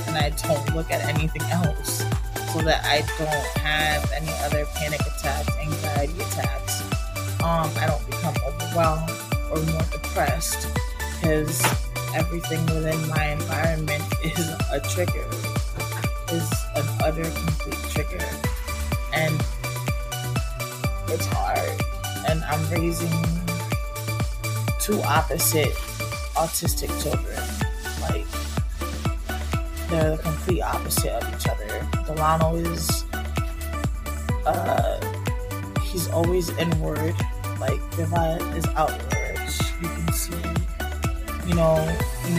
[0.07, 2.05] and I don't look at anything else
[2.53, 6.81] so that I don't have any other panic attacks, anxiety attacks.
[7.43, 9.11] Um, I don't become overwhelmed
[9.51, 10.67] or more depressed
[11.19, 11.61] because
[12.15, 14.39] everything within my environment is
[14.71, 15.27] a trigger,
[16.35, 18.25] is an utter complete trigger.
[19.13, 19.35] And
[21.07, 21.81] it's hard.
[22.27, 23.11] And I'm raising
[24.79, 25.73] two opposite
[26.35, 27.41] autistic children.
[28.01, 28.27] Like,
[29.89, 31.87] they're the complete opposite of each other.
[32.05, 33.05] Delano is,
[34.45, 34.99] uh,
[35.83, 37.15] he's always inward,
[37.59, 39.39] like Viva is outward.
[39.81, 40.35] You can see,
[41.47, 41.77] you know,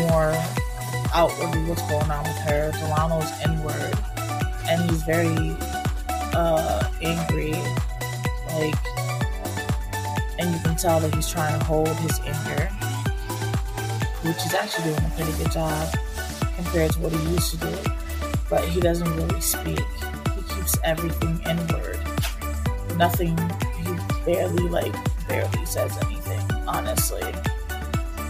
[0.09, 0.35] more
[1.14, 2.73] outwardly what's going on with her.
[2.73, 3.99] Delano's inward,
[4.69, 5.57] and he's very
[6.35, 7.53] uh, angry,
[8.55, 8.75] like,
[10.38, 12.71] and you can tell that he's trying to hold his anger
[14.27, 15.95] which he's actually doing a pretty good job
[16.57, 17.77] compared to what he used to do.
[18.51, 19.79] But he doesn't really speak.
[20.35, 22.01] He keeps everything inward.
[22.97, 23.37] Nothing.
[23.79, 24.95] He barely like
[25.29, 26.40] barely says anything.
[26.66, 27.23] Honestly,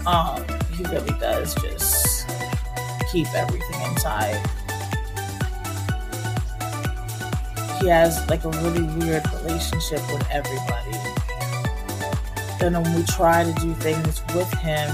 [0.05, 2.06] um, he really does just
[3.11, 4.41] keep everything inside.
[7.79, 10.91] He has like a really weird relationship with everybody.
[12.59, 14.89] Then when we try to do things with him,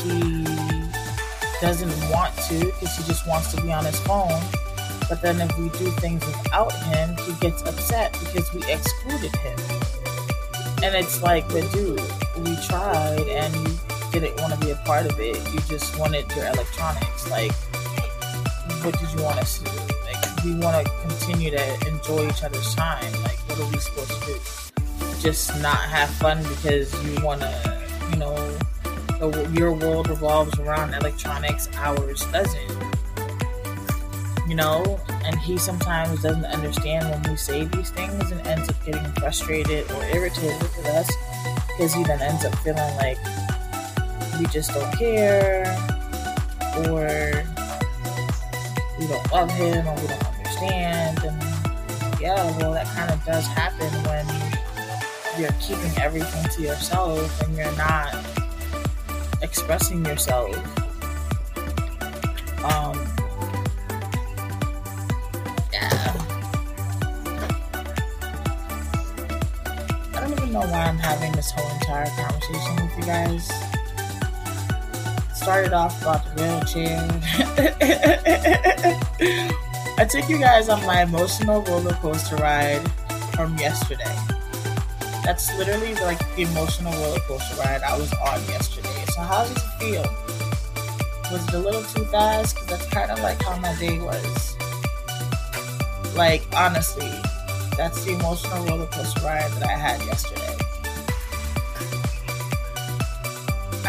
[0.00, 0.44] he
[1.60, 4.42] doesn't want to because he just wants to be on his phone.
[5.08, 9.58] But then if we do things without him, he gets upset because we excluded him.
[10.82, 12.00] And it's like, but dude,
[12.38, 13.71] we tried and you
[14.12, 15.36] didn't want to be a part of it.
[15.52, 17.30] You just wanted your electronics.
[17.30, 17.52] Like,
[18.84, 19.70] what did you want us to do?
[20.04, 23.12] Like, we want to continue to enjoy each other's time.
[23.22, 24.38] Like, what are we supposed to do?
[25.20, 28.58] Just not have fun because you want to, you know,
[29.52, 32.92] your world revolves around electronics, ours doesn't.
[34.48, 38.84] You know, and he sometimes doesn't understand when we say these things and ends up
[38.84, 41.10] getting frustrated or irritated with us
[41.68, 43.18] because he then ends up feeling like
[44.38, 45.64] we just don't care
[46.78, 47.44] or
[48.98, 51.18] we don't love him or we don't understand.
[51.24, 51.42] And
[52.20, 54.26] yeah, well, that kind of does happen when
[55.38, 58.14] you're keeping everything to yourself and you're not
[59.42, 60.54] expressing yourself.
[62.64, 62.96] Um,
[65.72, 66.14] yeah.
[70.14, 73.61] I don't even know why I'm having this whole entire conversation with you guys.
[75.42, 77.02] Started off about the wheelchair.
[79.98, 82.88] I took you guys on my emotional roller coaster ride
[83.34, 84.16] from yesterday.
[85.24, 89.04] That's literally like the emotional roller coaster ride I was on yesterday.
[89.14, 90.02] So how does it feel?
[91.32, 92.54] Was it a little too fast?
[92.54, 94.56] Because that's kind of like how my day was.
[96.14, 97.10] Like honestly,
[97.76, 100.51] that's the emotional roller coaster ride that I had yesterday.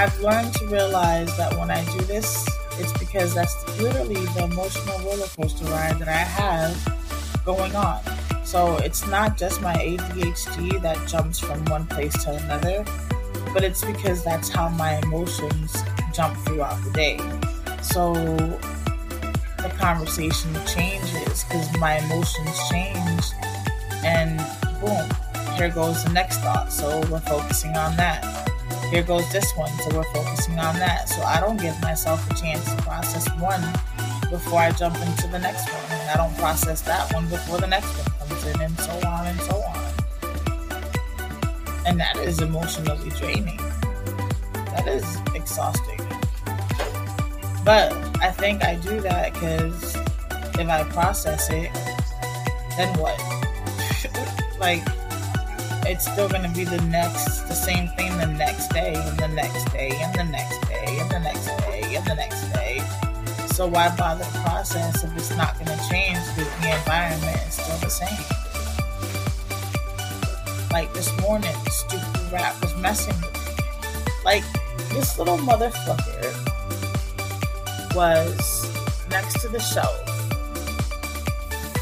[0.03, 4.99] I've learned to realize that when I do this, it's because that's literally the emotional
[4.99, 8.01] roller coaster ride that I have going on.
[8.43, 12.85] So it's not just my ADHD that jumps from one place to another
[13.53, 15.77] but it's because that's how my emotions
[16.13, 17.17] jump throughout the day.
[17.81, 23.23] So the conversation changes because my emotions change,
[24.03, 24.39] and
[24.81, 25.07] boom,
[25.55, 26.71] here goes the next thought.
[26.71, 28.42] So we're focusing on that.
[28.93, 31.09] Here goes this one, so we're focusing on that.
[31.09, 33.61] So I don't give myself a chance to process one
[34.29, 37.67] before I jump into the next one, and I don't process that one before the
[37.67, 39.93] next one comes in, and so on and so on
[41.85, 43.57] and that is emotionally draining.
[44.53, 45.99] That is exhausting.
[47.63, 51.71] But I think I do that because if I process it,
[52.77, 53.19] then what?
[54.59, 54.83] like,
[55.85, 59.27] it's still going to be the next, the same thing the next day, and the
[59.27, 62.79] next day, and the next day, and the next day, and the next day.
[63.53, 67.53] So why bother the process if it's not going to change because the environment is
[67.53, 68.09] still the same?
[70.71, 73.39] Like this morning, the stupid rat was messing with me.
[74.25, 74.43] Like
[74.89, 76.33] this little motherfucker
[77.93, 78.71] was
[79.09, 79.99] next to the shelf.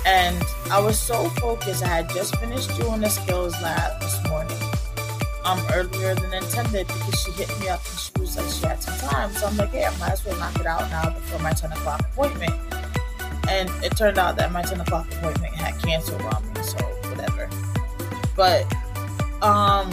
[0.06, 1.84] And I was so focused.
[1.84, 4.58] I had just finished doing the skills lab this morning.
[5.44, 8.82] Um, earlier than intended because she hit me up and she was like she had
[8.82, 9.34] some time.
[9.34, 11.74] So I'm like, hey, I might as well knock it out now before my 10
[11.74, 12.54] o'clock appointment.
[13.50, 16.78] And it turned out that my 10 o'clock appointment had canceled on me, so
[17.10, 17.50] whatever.
[18.38, 18.64] But
[19.42, 19.92] um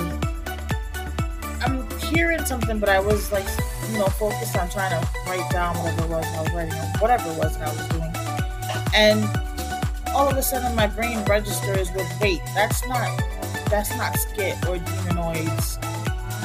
[1.60, 3.46] I'm hearing something, but I was like,
[3.90, 7.32] you know, focused on trying to write down whatever it was I was writing, whatever
[7.32, 8.12] it was I was doing.
[8.94, 9.47] And
[10.14, 13.18] all of a sudden, my brain registers with, wait, that's not,
[13.68, 15.78] that's not skit or demonoids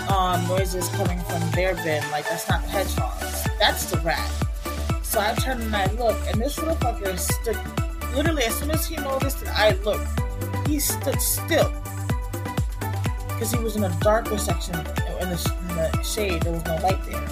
[0.09, 2.03] um, noises coming from their bin.
[2.11, 3.47] Like that's not the hedgehogs.
[3.59, 4.29] That's the rat.
[5.01, 7.57] So I turn and I look, and this little fucker stood.
[8.15, 10.07] Literally, as soon as he noticed that I looked,
[10.67, 11.71] he stood still
[13.27, 14.83] because he was in a darker section in
[15.29, 16.41] the, in the shade.
[16.43, 17.27] There was no light there.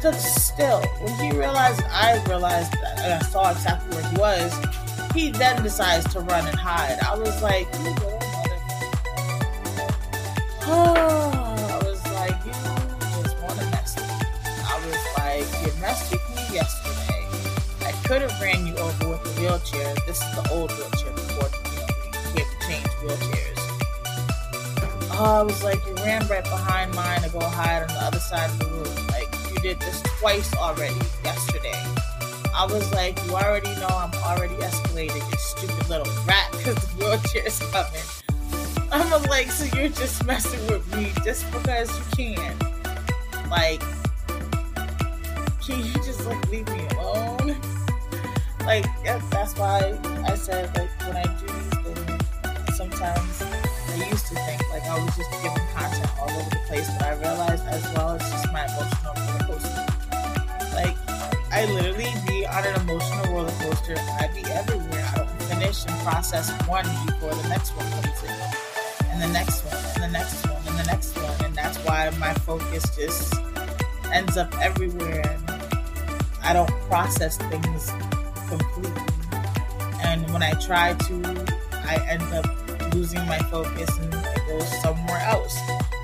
[0.00, 0.80] Stood still.
[1.00, 4.87] When he realized, I realized that, and I saw exactly where he was.
[5.14, 6.98] He then decides to run and hide.
[7.00, 8.18] I was like, you little
[10.70, 11.32] Oh,
[11.70, 14.26] I was like, you just want to mess with me.
[14.64, 17.26] I was like, you messed with me yesterday.
[17.86, 19.94] I could have ran you over with the wheelchair.
[20.06, 21.86] This is the old wheelchair before you know,
[22.34, 23.48] had to change wheelchairs
[25.20, 28.20] oh, I was like, you ran right behind mine to go hide on the other
[28.20, 29.06] side of the room.
[29.08, 30.94] Like, you you did this twice already
[31.24, 31.97] yesterday.
[32.58, 36.88] I was like, you already know I'm already escalating, you stupid little rat, because the
[36.96, 38.02] wheelchair's coming.
[38.90, 42.58] I'm like, so you're just messing with me just because you can.
[43.48, 43.80] Like,
[45.64, 47.56] can you just like leave me alone?
[48.66, 49.96] Like, that's why
[50.26, 54.98] I said, like, when I do these things, sometimes I used to think like I
[54.98, 58.52] was just giving content all over the place, but I realized as well it's just
[58.52, 59.14] my emotional
[59.46, 59.86] roller.
[60.74, 60.96] Like,
[61.52, 62.27] I literally
[62.58, 63.94] on an emotional roller coaster.
[64.18, 65.08] I be everywhere.
[65.12, 69.64] I don't finish and process one before the next one comes in, and the next
[69.64, 73.32] one, and the next one, and the next one, and that's why my focus just
[74.12, 75.38] ends up everywhere.
[75.46, 75.62] And
[76.42, 77.92] I don't process things
[78.48, 79.02] completely.
[80.02, 85.20] And when I try to, I end up losing my focus and it goes somewhere
[85.20, 85.56] else.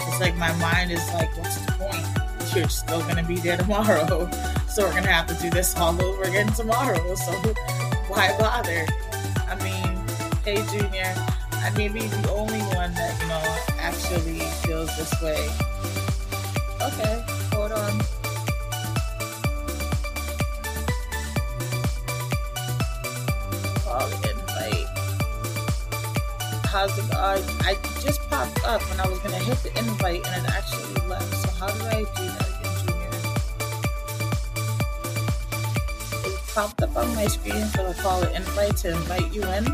[0.07, 2.55] It's like my mind is like, what's the point?
[2.55, 4.31] You're still gonna be there tomorrow.
[4.75, 7.15] So we're gonna have to do this all over again tomorrow.
[7.15, 7.31] So
[8.09, 8.85] why bother?
[9.47, 10.03] I mean,
[10.45, 11.15] hey Junior,
[11.53, 13.41] I may be the only one that, you know,
[13.79, 15.49] actually feels this way.
[16.83, 18.01] Okay, hold on.
[26.65, 27.05] how's it?
[27.15, 31.07] Uh, I just popped up when I was gonna hit the invite and it actually
[31.07, 31.33] left.
[31.33, 32.44] So how do I do that
[36.97, 39.67] up on my screen for the call it invite to invite you in,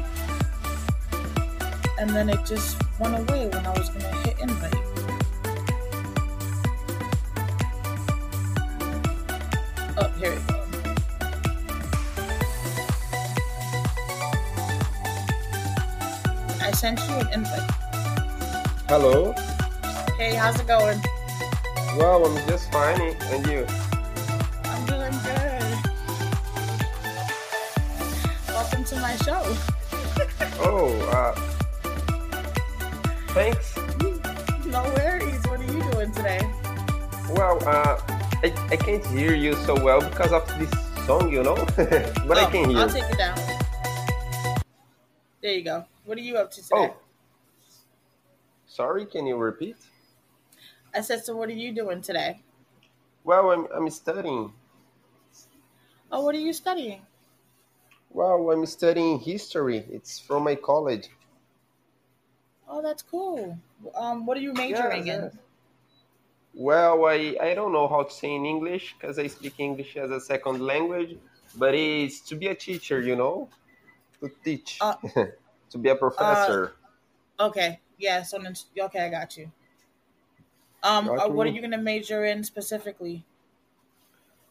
[1.99, 4.75] and then it just went away when I was gonna hit invite.
[9.99, 10.57] Oh, here we go.
[16.63, 17.71] I sent you an invite.
[18.89, 19.33] Hello.
[20.17, 21.01] Hey, how's it going?
[21.97, 23.67] Well, I'm just fine, and you?
[38.91, 40.71] Can't hear you so well because of this
[41.07, 42.79] song, you know, but oh, I can hear.
[42.81, 43.39] I'll take it down.
[45.41, 45.85] There you go.
[46.05, 46.75] What are you up to today?
[46.75, 46.97] Oh,
[48.67, 49.07] sorry.
[49.07, 49.77] Can you repeat?
[50.93, 52.43] I said, so what are you doing today?
[53.23, 54.53] Well, I'm I'm studying.
[56.11, 57.03] Oh, what are you studying?
[58.11, 59.85] Well, I'm studying history.
[59.89, 61.11] It's from my college.
[62.69, 63.57] Oh, that's cool.
[63.95, 65.25] Um, what are you majoring Yes, in?
[65.25, 65.37] yes.
[66.55, 70.11] Well, I, I don't know how to say in English because I speak English as
[70.11, 71.19] a second language,
[71.57, 73.49] but it's to be a teacher, you know,
[74.21, 74.95] to teach, Uh,
[75.71, 76.73] to be a professor.
[77.39, 77.81] Okay.
[77.99, 78.23] Yeah.
[78.23, 78.43] So
[78.79, 79.53] okay, I got you.
[80.83, 83.25] Um, Got uh, what are you gonna major in specifically?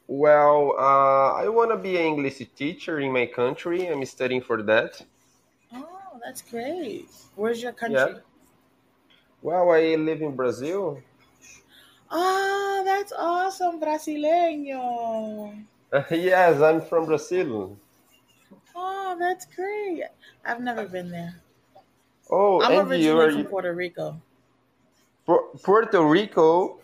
[0.07, 3.85] Well, uh, I want to be an English teacher in my country.
[3.87, 5.05] I'm studying for that.
[5.71, 7.09] Oh, that's great.
[7.35, 7.99] Where's your country?
[7.99, 8.05] Yeah.
[8.05, 8.23] country?
[9.41, 11.01] Well, I live in Brazil.
[12.11, 15.63] Ah, that's awesome, brasileño.
[16.11, 17.77] yes, I'm from Brazil.
[18.75, 20.03] Oh, that's great.
[20.45, 21.35] I've never been there.
[22.29, 24.21] Oh, I'm originally from Puerto Rico.
[25.63, 26.79] Puerto Rico.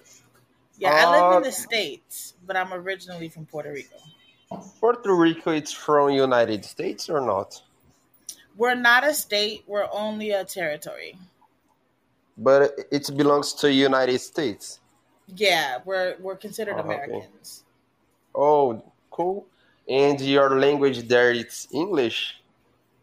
[0.77, 3.95] Yeah, I live in Uh, the States, but I'm originally from Puerto Rico.
[4.79, 7.61] Puerto Rico, it's from United States or not?
[8.57, 11.17] We're not a state, we're only a territory.
[12.37, 14.79] But it belongs to United States.
[15.27, 16.81] Yeah, we're we're considered okay.
[16.81, 17.63] Americans.
[18.35, 19.47] Oh, cool.
[19.87, 22.41] And your language there, it's English,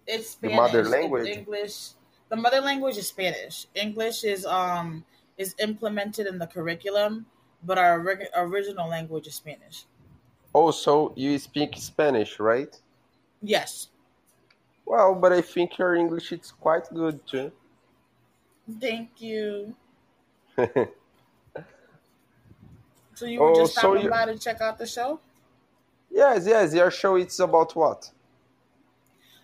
[0.06, 0.56] It's the Spanish.
[0.56, 1.28] mother It's language.
[1.28, 1.90] English.
[2.28, 3.66] The mother language is Spanish.
[3.74, 5.04] English is um
[5.38, 7.26] is implemented in the curriculum,
[7.62, 9.86] but our ori- original language is Spanish.
[10.54, 12.80] Oh, so you speak Spanish, right?
[13.42, 13.88] Yes.
[14.86, 17.52] Well, but I think your English is quite good too.
[18.80, 19.74] Thank you.
[23.14, 25.20] So you were Oh, just so stopping you by to check out the show?
[26.10, 28.12] Yes, yes, your show it's about what?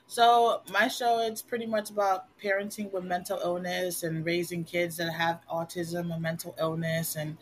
[0.06, 5.12] So my show it's pretty much about parenting with mental illness and raising kids that
[5.12, 7.36] have autism and mental illness and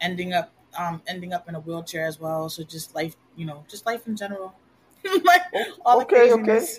[0.00, 2.48] ending up um ending up in a wheelchair as well.
[2.48, 4.54] So just life, you know, just life in general.
[5.24, 6.78] like O- all the Okay, okay.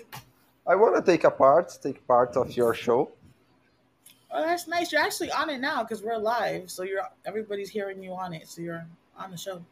[0.68, 3.14] I want to take a part, take part of your show.
[4.34, 4.92] Oh, that's nice.
[4.92, 6.72] You're actually on it now because we're live.
[6.72, 8.48] So you're everybody's hearing you on it.
[8.48, 8.86] So you're
[9.18, 9.64] on the show.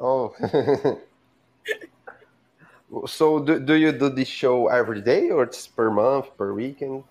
[0.00, 0.34] Oh.
[3.06, 7.04] So do, do you do this show every day or it's per month, per weekend?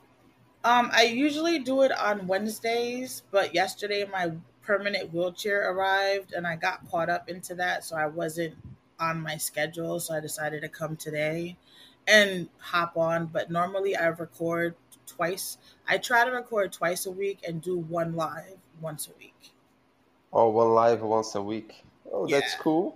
[0.63, 4.31] Um, I usually do it on Wednesdays, but yesterday my
[4.61, 7.83] permanent wheelchair arrived and I got caught up into that.
[7.83, 8.55] So I wasn't
[8.99, 9.99] on my schedule.
[9.99, 11.57] So I decided to come today
[12.07, 13.25] and hop on.
[13.25, 14.75] But normally I record
[15.15, 15.57] twice.
[15.87, 19.51] I try to record twice a week and do one live once a week.
[20.33, 21.83] Oh, one live once a week.
[22.11, 22.39] Oh, Yeah.
[22.39, 22.95] that's cool.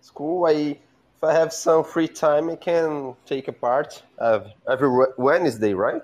[0.00, 0.46] It's cool.
[0.46, 0.78] I
[1.16, 4.88] if I have some free time, I can take a part of every
[5.18, 6.02] Wednesday, right?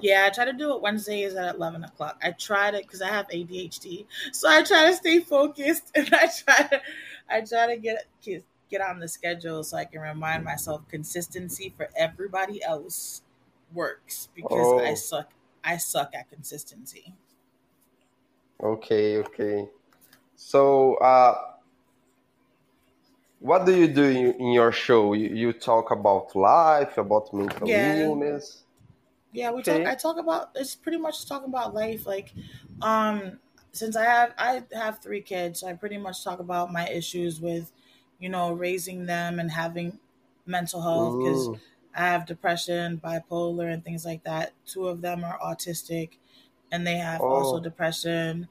[0.00, 2.18] Yeah, I try to do it Wednesdays at 11 o'clock.
[2.22, 4.06] I try to, because I have ADHD.
[4.32, 6.82] So I try to stay focused and I try to,
[7.28, 11.72] I try to get, get get on the schedule so I can remind myself consistency
[11.76, 13.22] for everybody else
[13.72, 15.32] works because I Oh, suck.
[15.64, 17.14] I suck at consistency.
[18.60, 19.68] okay, okay.
[20.36, 21.56] So, uh,
[23.40, 25.12] what do you do in, in your show?
[25.12, 27.98] You, you talk about life, about mental Yeah.
[27.98, 28.64] illness.
[29.32, 29.82] Yeah, we talk.
[29.84, 30.50] I talk about.
[30.54, 32.06] It's pretty much talking about life.
[32.06, 32.32] Like,
[32.80, 33.40] um,
[33.72, 37.72] since I have I have three kids, I pretty much talk about my issues with,
[38.18, 40.00] you know, raising them and having
[40.46, 41.60] mental health because Mm.
[41.98, 44.54] I have depression, bipolar, and things like that.
[44.66, 46.18] Two of them are autistic,
[46.72, 48.48] and they have also Oh, depression.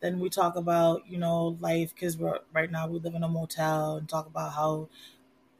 [0.00, 3.28] Then we talk about you know life because we're right now we live in a
[3.28, 4.88] motel and talk about how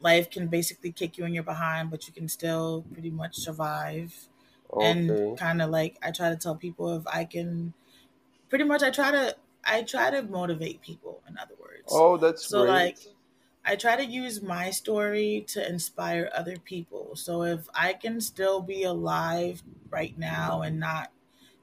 [0.01, 4.29] life can basically kick you in your behind, but you can still pretty much survive
[4.79, 7.75] and kind of like I try to tell people if I can
[8.49, 12.05] pretty much I try to I try to motivate people in other words.
[12.05, 13.15] Oh, that's So like great.
[13.65, 17.15] I try to use my story to inspire other people.
[17.15, 21.11] So if I can still be alive right now and not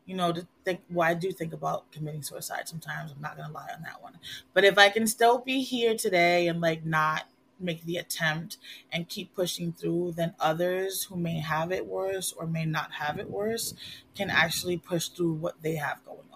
[0.06, 3.12] you know to think well I do think about committing suicide sometimes.
[3.12, 4.20] I'm not going to lie on that one.
[4.54, 7.26] But if I can still be here today and like not
[7.60, 8.58] make the attempt
[8.92, 13.18] and keep pushing through, then others who may have it worse or may not have
[13.18, 13.74] it worse
[14.16, 16.27] can actually push through what they have going.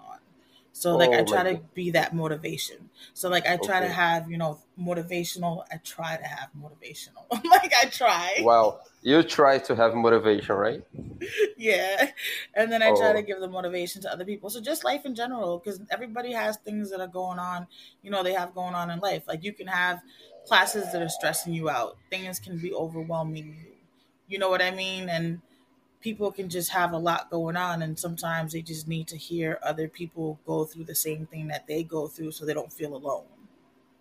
[0.82, 1.64] So like oh, I Oh my try to God.
[1.76, 2.90] be that motivation.
[3.14, 7.26] So like I try to have, you know, motivational, I try to have motivational.
[7.46, 8.48] like I try.
[8.48, 10.84] Well, you try to have motivation, right?
[11.58, 12.12] yeah.
[12.54, 14.50] And then I try to Oh, give the motivation to other people.
[14.50, 17.68] So just life in general, because everybody has things that are going on,
[18.02, 19.24] you know, they have going on in life.
[19.28, 20.02] Like you can have
[20.48, 23.76] classes that are stressing you out, things can be overwhelming you.
[24.28, 25.10] You know what I mean?
[25.10, 25.42] And
[26.02, 29.60] people can just have a lot going on, and sometimes they just need to hear
[29.64, 32.96] other people go through the same thing that they go through so they don't feel
[32.96, 33.26] alone.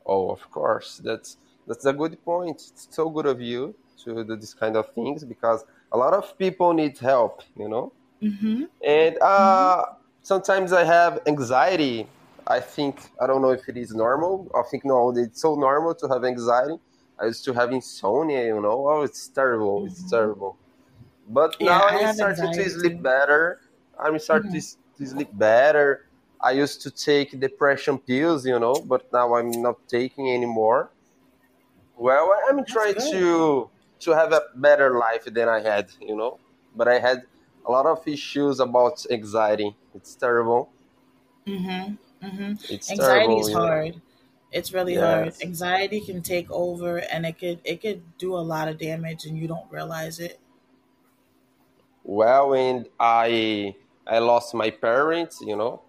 [0.07, 1.01] oh, of course.
[1.05, 1.37] That's
[1.67, 2.57] that's a good point.
[2.73, 3.75] It's so good of you
[4.05, 7.93] to do this kind of things because a lot of people need help, you know.
[8.23, 8.65] Mm-hmm.
[8.87, 9.71] And Mm-hmm.
[9.73, 9.85] uh,
[10.23, 12.09] sometimes I have anxiety.
[12.47, 14.51] I think I don't know if it is normal.
[14.57, 16.79] I think no, it's so normal to have anxiety.
[17.21, 18.89] I used to have insomnia, you know.
[18.89, 19.87] Oh, it's terrible.
[19.87, 20.11] It's Mm-hmm.
[20.11, 20.60] terrible.
[21.31, 23.61] But Yeah, now I I'm starting to sleep better.
[23.99, 24.71] I'm starting to, Mm-hmm.
[24.99, 26.09] to sleep better.
[26.43, 30.93] I used to take depression pills, you know, but now I'm not taking anymore.
[31.97, 33.03] Well, I'm That's trying good.
[33.11, 33.71] to
[34.01, 36.41] to have a better life than I had, you know.
[36.75, 37.27] But I had
[37.67, 39.77] a lot of issues about anxiety.
[39.95, 40.73] It's terrible.
[41.47, 42.27] Mm-hmm.
[42.27, 42.53] Mm-hmm.
[42.69, 43.71] It's Anxiety terrible, is you know.
[43.71, 44.01] hard.
[44.53, 45.35] It's really hard.
[45.43, 49.39] Anxiety can take over and it could it could do a lot of damage and
[49.39, 50.41] you don't realize it.
[52.05, 53.77] Well, and I
[54.07, 55.85] I lost my parents, you know.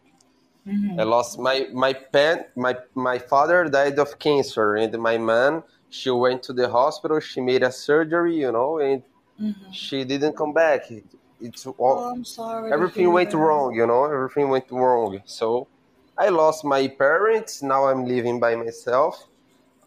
[0.98, 1.04] I Mm-hmm.
[1.04, 6.44] lost my my pen my my father died of cancer and my mom she went
[6.44, 9.04] to the hospital, she made a surgery, you know, and
[9.42, 9.72] Mm-hmm.
[9.72, 10.90] she didn't come back.
[10.92, 11.06] It,
[11.40, 13.34] it's all Oh, I'm sorry everything went that.
[13.34, 15.22] wrong, you know, everything went wrong.
[15.26, 15.70] So
[16.18, 17.62] I lost my parents.
[17.64, 19.28] Now I'm living by myself.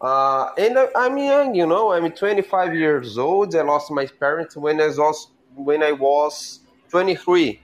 [0.01, 1.93] Uh, and I, I'm young, you know.
[1.93, 3.55] I'm 25 years old.
[3.55, 7.61] I lost my parents when I was when I was 23.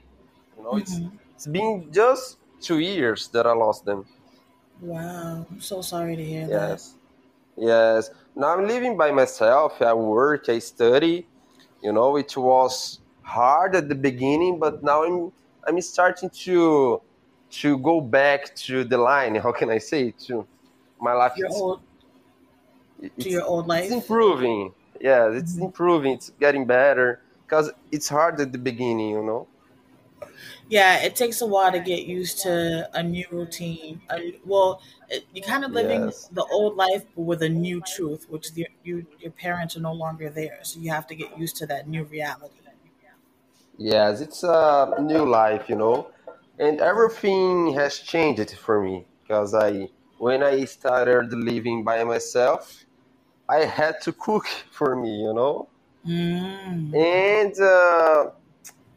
[0.56, 1.16] You know, it's Mm-hmm.
[1.34, 4.06] it's been just two years that I lost them.
[4.80, 5.46] Wow.
[5.50, 6.78] I'm so sorry to hear that.
[6.78, 6.96] Yes,
[7.56, 8.10] yes.
[8.36, 9.82] Now I'm living by myself.
[9.82, 11.28] I work, I study.
[11.82, 15.32] You know, it was hard at the beginning, but now I'm
[15.66, 17.02] I'm starting to
[17.62, 19.36] to go back to the line.
[19.36, 20.46] How can I say to
[21.00, 21.34] my life?
[21.34, 21.82] Your It's old
[23.18, 23.90] to it's your old it's life.
[23.90, 24.74] improving.
[25.00, 26.12] Yeah, it's improving.
[26.14, 27.22] It's getting better
[27.52, 29.10] because it's hard at the beginning.
[29.10, 29.48] You know.
[30.68, 34.02] Yeah, it takes a while to get used to a new routine.
[34.10, 36.30] A, well, it, you're kind of living Yes.
[36.30, 39.92] the old life, but with a new truth, which the, you your parents are no
[39.92, 42.56] longer there, so you have to get used to that new reality.
[43.76, 46.10] Yes, it's a new life, you know,
[46.58, 49.88] and everything has changed for me because I,
[50.18, 52.84] when I started living by myself,
[53.48, 55.71] I had to cook for me, you know,
[56.06, 56.94] Mm.
[56.94, 58.30] and uh,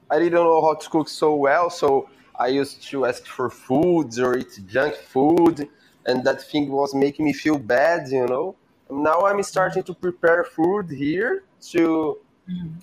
[0.10, 4.20] I didn't know how to cook so well, so I used to ask for foods
[4.20, 5.70] or eat junk food,
[6.06, 8.56] and that thing was making me feel bad, you know.
[8.90, 12.18] Now I'm starting to prepare food here to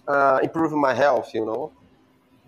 [0.09, 1.73] uh, improve my health, you know.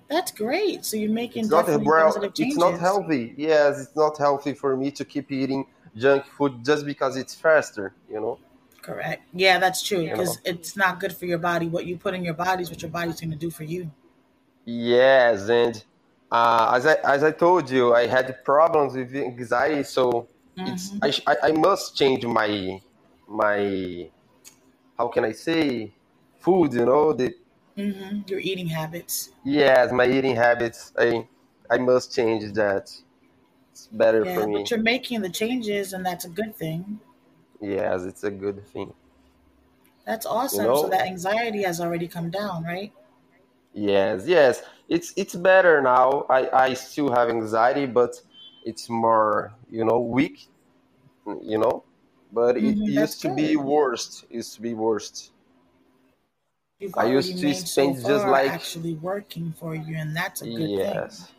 [0.09, 0.85] That's great.
[0.85, 3.35] So you're making It's not well, it's not healthy.
[3.37, 5.66] Yes, it's not healthy for me to keep eating
[5.97, 8.39] junk food just because it's faster, you know.
[8.85, 9.22] Correct.
[9.32, 10.14] Yeah, that's true You know.
[10.14, 11.66] because it's not good for your body.
[11.68, 13.91] What you put in your body is what your body's going to do for you.
[14.66, 15.85] Yes, and
[16.30, 20.28] uh, as I as I told you, I had problems with anxiety, so
[20.64, 22.80] it's hmm I I, I must change my
[23.28, 24.11] my
[24.99, 25.95] how can I say
[26.41, 27.35] food, you know, the
[27.76, 29.30] hmm Your eating habits.
[29.45, 30.93] yes, my eating habits.
[30.99, 31.28] I
[31.70, 32.91] I must change that.
[33.72, 34.62] It's better Yeah, for me.
[34.62, 37.01] but you're making the changes, and that's a good thing.
[37.61, 38.95] Yes, it's a good thing.
[40.07, 40.75] That's You awesome.
[40.75, 40.89] So know?
[40.89, 42.93] that anxiety has already come down, right?
[43.73, 44.63] Yes, yes.
[44.89, 46.27] It's it's better now.
[46.31, 48.21] I I still have anxiety, but
[48.63, 50.49] it's more, you know, weak,
[51.43, 51.85] you know.
[52.33, 53.57] But it hmm used to be good.
[53.57, 54.25] worst.
[54.31, 55.33] It used to be worst.
[56.79, 60.47] You've I used to made so just like actually working for you, and that's a
[60.47, 61.03] good thing.
[61.05, 61.33] yes,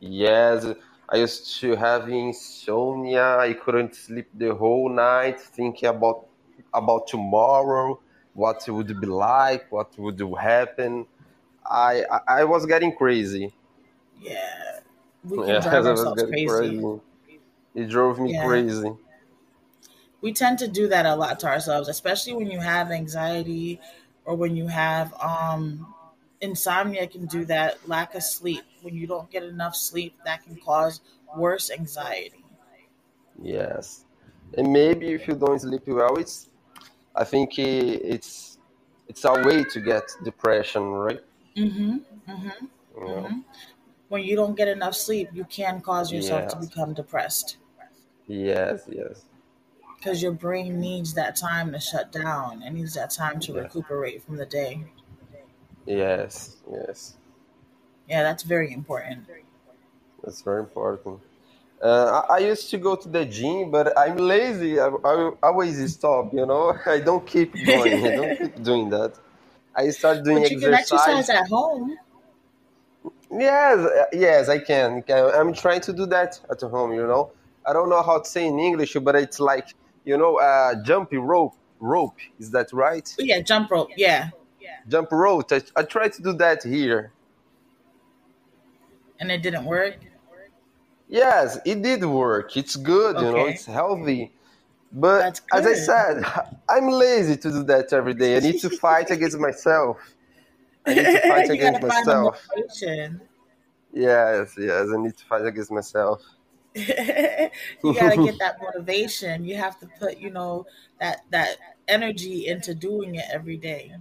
[0.00, 0.64] yes.
[1.08, 3.38] I used to have insomnia.
[3.38, 6.26] I couldn't sleep the whole night thinking about
[6.74, 8.00] about tomorrow,
[8.34, 11.06] what it would be like, what would happen.
[11.66, 13.54] I I, I was getting crazy.
[14.20, 14.80] Yeah,
[15.24, 16.44] we can Yes, drive ourselves crazy.
[16.44, 17.00] crazy.
[17.74, 18.98] It drove me Yeah, crazy.
[20.20, 23.80] we tend to do that a lot to ourselves, especially when you have anxiety
[24.24, 25.94] or when you have um,
[26.40, 27.06] insomnia.
[27.06, 27.88] Can do that.
[27.88, 28.64] Lack of sleep.
[28.82, 31.00] When you don't get enough sleep, that can cause
[31.36, 32.44] worse anxiety.
[33.40, 34.04] Yes,
[34.56, 36.48] and maybe if you don't sleep well, it's
[37.14, 38.58] I think it's
[39.08, 41.20] it's a way to get depression, right?
[41.56, 41.96] Mm-hmm.
[42.30, 42.66] Mm-hmm.
[42.96, 43.06] Know?
[43.06, 43.38] Mm-hmm.
[44.08, 47.58] When you don't get enough sleep, you can cause yourself to become depressed
[48.28, 49.24] yes, yes,
[49.96, 52.62] because your brain needs that time to shut down.
[52.62, 54.84] It needs that time to yes, recuperate from the day.
[55.88, 57.16] Yes, yes.
[58.08, 59.26] Yeah, that's very important.
[60.22, 61.20] That's very important.
[61.82, 64.80] Uh, I, I used to go to the gym, but I'm lazy.
[64.80, 66.32] I, I always stop.
[66.32, 68.04] You know, I don't keep going.
[68.06, 69.14] I don't keep doing that.
[69.74, 71.96] I start doing but you can exercise exercise at home.
[73.30, 75.04] Yes, uh, yes, I can.
[75.08, 77.32] I'm trying to do that at home, you know.
[77.66, 79.68] I don't know how to say in English, but it's like,
[80.04, 81.54] you know, uh, jumpy rope.
[81.80, 83.08] Rope, is that right?
[83.20, 83.90] Oh, yeah, jump rope.
[83.96, 84.30] Yeah,
[84.88, 85.52] Jump rope.
[85.52, 87.12] I, I try to do that here.
[89.20, 89.96] and it didn't work.
[91.08, 92.56] Yes, it did work.
[92.56, 94.30] It's good, you know, it's healthy.
[94.92, 96.24] But as I said,
[96.68, 98.36] I'm lazy to do that every day.
[98.36, 99.98] I need to fight against myself.
[100.86, 102.46] I need to fight against myself.
[103.92, 106.22] Yes, yes, I need to fight against myself.
[106.74, 106.84] you
[107.94, 109.44] gotta get that motivation.
[109.44, 110.66] You have to put, you know,
[111.00, 111.56] that that
[111.88, 113.92] energy into doing it every day.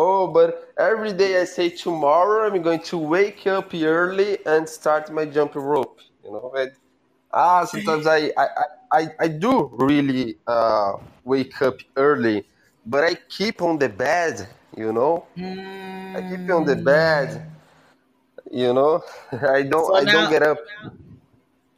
[0.00, 5.12] Oh, but every day I say tomorrow I'm going to wake up early and start
[5.12, 5.98] my jump rope.
[6.22, 6.70] You know, and,
[7.32, 8.46] ah, sometimes I, I,
[8.92, 10.92] I, I do really uh,
[11.24, 12.46] wake up early,
[12.86, 14.48] but I keep on the bed.
[14.76, 17.50] You know, I keep on the bed.
[18.50, 18.56] Mm.
[18.56, 20.58] You know, I don't So I don't get up.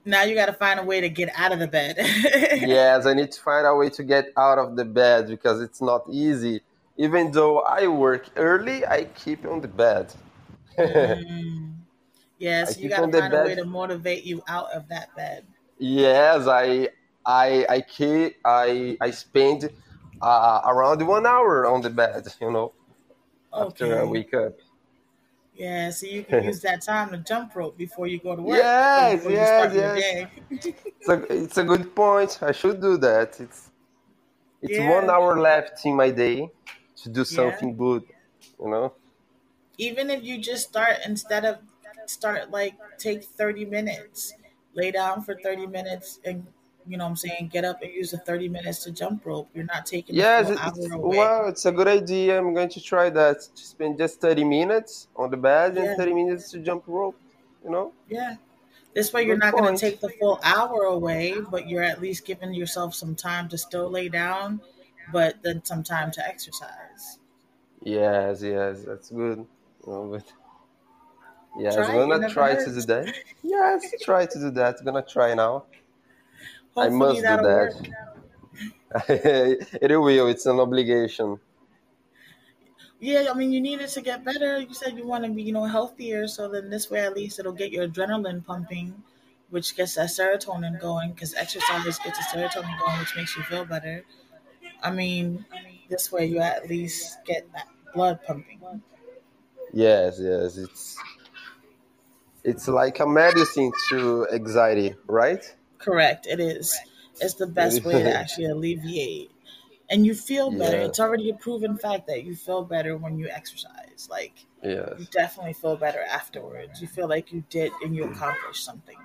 [0.04, 1.96] now you gotta find a way to get out of the bed.
[2.68, 5.80] Yes, I need to find a way to get out of the bed because it's
[5.80, 6.60] not easy.
[7.00, 10.12] Even though I work early, I keep on the bed.
[10.78, 11.74] mm.
[12.38, 15.46] Yeah, I so you gotta find a way to motivate you out of that bed.
[15.78, 16.90] Yes, I
[17.24, 19.70] I I keep I I spend
[20.20, 22.74] uh, around one hour on the bed, you know,
[23.52, 24.54] after I wake up.
[25.54, 28.56] Yeah, so you can use that time to jump rope before you go to work
[28.56, 30.28] Yes, yes, yes.
[30.50, 32.38] It's a it's a good point.
[32.42, 33.40] I should do that.
[33.40, 33.70] It's
[34.62, 36.50] it's one hour left in my day
[37.02, 37.60] to do yeah.
[37.60, 38.04] something good,
[38.60, 38.94] you know.
[39.78, 41.58] Even if you just start instead of
[42.06, 44.34] start like take 30 minutes,
[44.74, 46.46] lay down for 30 minutes and
[46.86, 49.48] you know what I'm saying, get up and use the 30 minutes to jump rope.
[49.54, 51.16] You're not taking Yes, full it- it's hour away.
[51.16, 52.38] well, it's a good idea.
[52.38, 53.40] I'm going to try that.
[53.56, 57.18] To spend just 30 minutes on the bed and 30 minutes to jump rope,
[57.64, 57.94] you know.
[58.08, 58.36] yeah.
[58.94, 62.24] This way you're Good not gonna take the full hour away, but you're at least
[62.26, 64.62] giving yourself some time to still lay down,
[65.12, 67.18] but then some time to exercise.
[67.82, 69.46] Yes, yes, that's good.
[69.84, 70.32] But
[71.54, 73.14] Yes, Try it gonna try to do that.
[73.42, 74.76] Yes, try to do that.
[74.84, 75.66] Gonna try now.
[76.80, 77.74] I must do that.
[79.08, 80.28] it will.
[80.28, 81.40] It's an obligation.
[82.98, 84.60] Yeah, I mean, you need it to get better.
[84.60, 86.28] You said you want to be, you know, healthier.
[86.28, 89.02] So then this way, at least it'll get your adrenaline pumping,
[89.48, 91.12] which gets that serotonin going.
[91.12, 94.04] Because exercise gets the serotonin going, which makes you feel better.
[94.82, 95.44] I mean,
[95.88, 98.60] this way you at least get that blood pumping.
[99.72, 100.96] Yes, yes, it's
[102.42, 105.44] it's like a medicine to anxiety, right?
[105.78, 106.26] Correct.
[106.26, 106.76] It is.
[107.20, 109.30] It's the best way to actually alleviate
[109.90, 110.78] and you feel better.
[110.78, 110.84] Yeah.
[110.84, 114.08] It's already a proven fact that you feel better when you exercise.
[114.08, 114.94] Like, yes.
[114.98, 116.80] you definitely feel better afterwards.
[116.80, 118.96] You feel like you did and you accomplished something.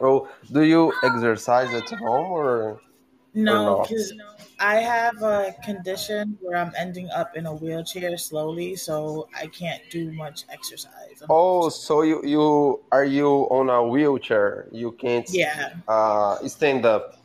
[0.00, 2.80] Oh, do you exercise at home or?
[3.34, 4.12] No, because
[4.58, 9.82] I have a condition where I'm ending up in a wheelchair slowly, so I can't
[9.90, 11.22] do much exercise.
[11.30, 14.66] Oh, so you you are you on a wheelchair?
[14.70, 17.18] You can't yeah uh, stand up.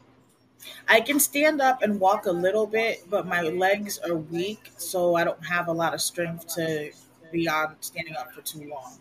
[0.88, 5.16] I can stand up and walk a little bit, but my legs are weak, so
[5.16, 6.92] I don't have a lot of strength to
[7.32, 8.98] be on standing up for too long.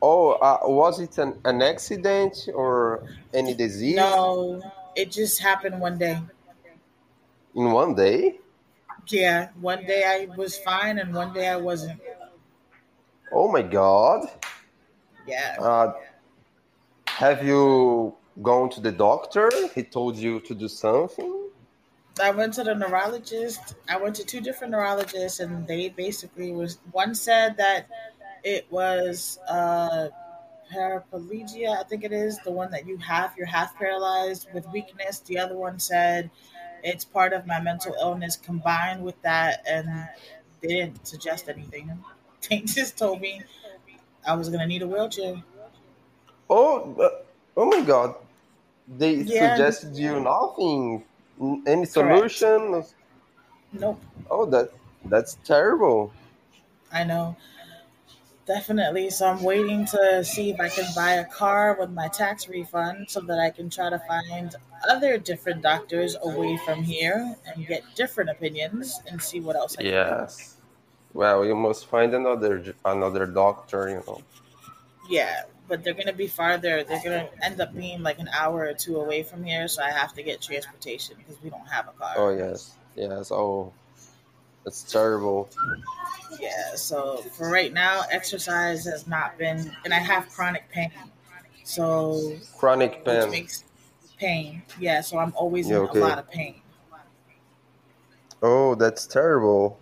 [0.00, 3.02] Oh, uh, was it an, an accident or
[3.34, 3.96] any disease?
[3.96, 4.62] No,
[4.96, 6.20] it just happened one day.
[7.54, 8.38] In one day?
[9.08, 12.00] Yeah, one day I was fine and one day I wasn't.
[13.32, 14.28] Oh my god.
[15.26, 15.56] Yeah.
[15.58, 15.92] Uh,
[17.06, 19.50] have you gone to the doctor?
[19.74, 21.50] He told you to do something?
[22.20, 23.74] I went to the neurologist.
[23.88, 27.88] I went to two different neurologists, and they basically was one said that
[28.42, 30.08] it was uh,
[30.72, 31.78] paraplegia.
[31.78, 33.34] I think it is the one that you have.
[33.36, 35.20] You're half paralyzed with weakness.
[35.20, 36.30] The other one said
[36.82, 39.88] it's part of my mental illness combined with that, and
[40.60, 41.92] they didn't suggest anything.
[42.48, 43.42] They just told me
[44.24, 45.42] I was gonna need a wheelchair.
[46.48, 47.08] Oh, uh,
[47.56, 48.14] oh my God!
[48.86, 49.56] They yeah.
[49.56, 51.02] suggested you nothing,
[51.66, 52.70] any solution.
[52.70, 52.94] Correct.
[53.72, 54.00] Nope.
[54.30, 54.70] Oh, that
[55.06, 56.12] that's terrible.
[56.92, 57.36] I know.
[58.48, 59.10] Definitely.
[59.10, 63.10] So I'm waiting to see if I can buy a car with my tax refund
[63.10, 64.56] so that I can try to find
[64.88, 69.82] other different doctors away from here and get different opinions and see what else I
[69.82, 70.56] can Yes.
[71.12, 74.22] Well, you must find another another doctor, you know.
[75.10, 76.84] Yeah, but they're gonna be farther.
[76.84, 79.90] They're gonna end up being like an hour or two away from here, so I
[79.90, 82.14] have to get transportation because we don't have a car.
[82.16, 83.30] Oh yes, yes.
[83.30, 83.72] Oh,
[84.68, 85.48] that's terrible.
[86.38, 86.74] Yeah.
[86.74, 90.92] So for right now, exercise has not been, and I have chronic pain.
[91.64, 93.64] So chronic pain makes
[94.18, 94.62] pain.
[94.78, 95.00] Yeah.
[95.00, 95.98] So I'm always in okay.
[95.98, 96.60] a lot of pain.
[98.42, 99.80] Oh, that's terrible.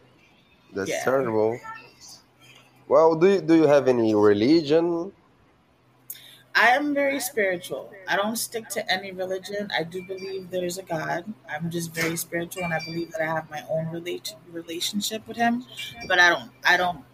[0.72, 1.02] That's yeah.
[1.02, 1.58] terrible.
[2.86, 5.10] Well, do you, do you have any religion?
[6.56, 7.92] I am very spiritual.
[8.08, 9.70] I don't stick to any religion.
[9.78, 11.30] I do believe there's a God.
[11.46, 15.36] I'm just very spiritual, and I believe that I have my own relation relationship with
[15.36, 15.66] Him.
[16.08, 16.50] But I don't.
[16.64, 17.04] I don't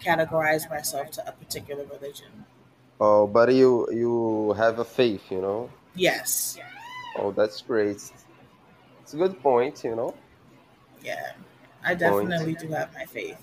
[0.00, 2.44] categorize myself to a particular religion.
[3.00, 5.70] Oh, but you you have a faith, you know.
[5.94, 6.58] Yes.
[7.16, 8.02] Oh, that's great.
[9.02, 10.14] It's a good point, you know.
[11.02, 11.32] Yeah,
[11.84, 12.58] I definitely point.
[12.58, 13.38] do have my faith.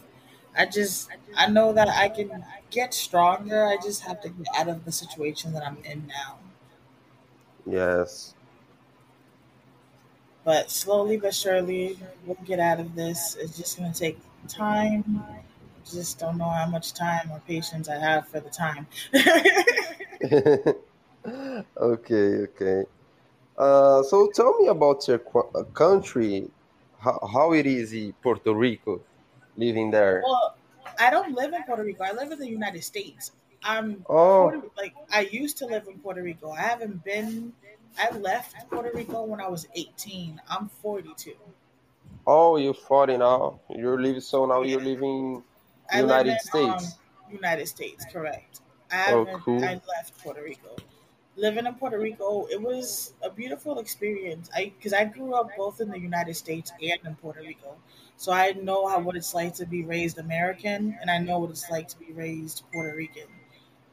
[0.58, 3.66] I just I know that I can get stronger.
[3.66, 6.40] I just have to get out of the situation that I'm in now.
[7.68, 8.34] Yes.
[10.44, 13.36] But slowly but surely we'll get out of this.
[13.36, 15.24] It's just gonna take time.
[15.86, 18.88] Just don't know how much time or patience I have for the time.
[21.78, 22.84] okay, okay.
[23.58, 25.22] Uh, so tell me about your
[25.56, 26.52] uh, country.
[27.00, 29.07] How, how it is in Puerto Rico?
[29.58, 30.22] Living there?
[30.24, 30.56] Well,
[31.00, 32.04] I don't live in Puerto Rico.
[32.04, 33.32] I live in the United States.
[33.64, 34.50] I'm oh.
[34.50, 36.52] Puerto, like I used to live in Puerto Rico.
[36.52, 37.54] I haven't been.
[38.00, 40.40] I left Puerto Rico when I was 18.
[40.50, 41.34] I'm 42.
[42.28, 43.60] Oh, you're 40 now.
[43.70, 44.62] You're living so now.
[44.62, 45.44] You're living
[45.94, 46.86] United in, States.
[46.86, 48.62] Um, United States, correct.
[48.92, 49.64] I oh, cool.
[49.64, 50.76] I left Puerto Rico.
[51.36, 54.50] Living in Puerto Rico, it was a beautiful experience.
[54.56, 57.78] I because I grew up both in the United States and in Puerto Rico.
[58.18, 61.52] So I know how what it's like to be raised American, and I know what
[61.52, 63.28] it's like to be raised Puerto Rican.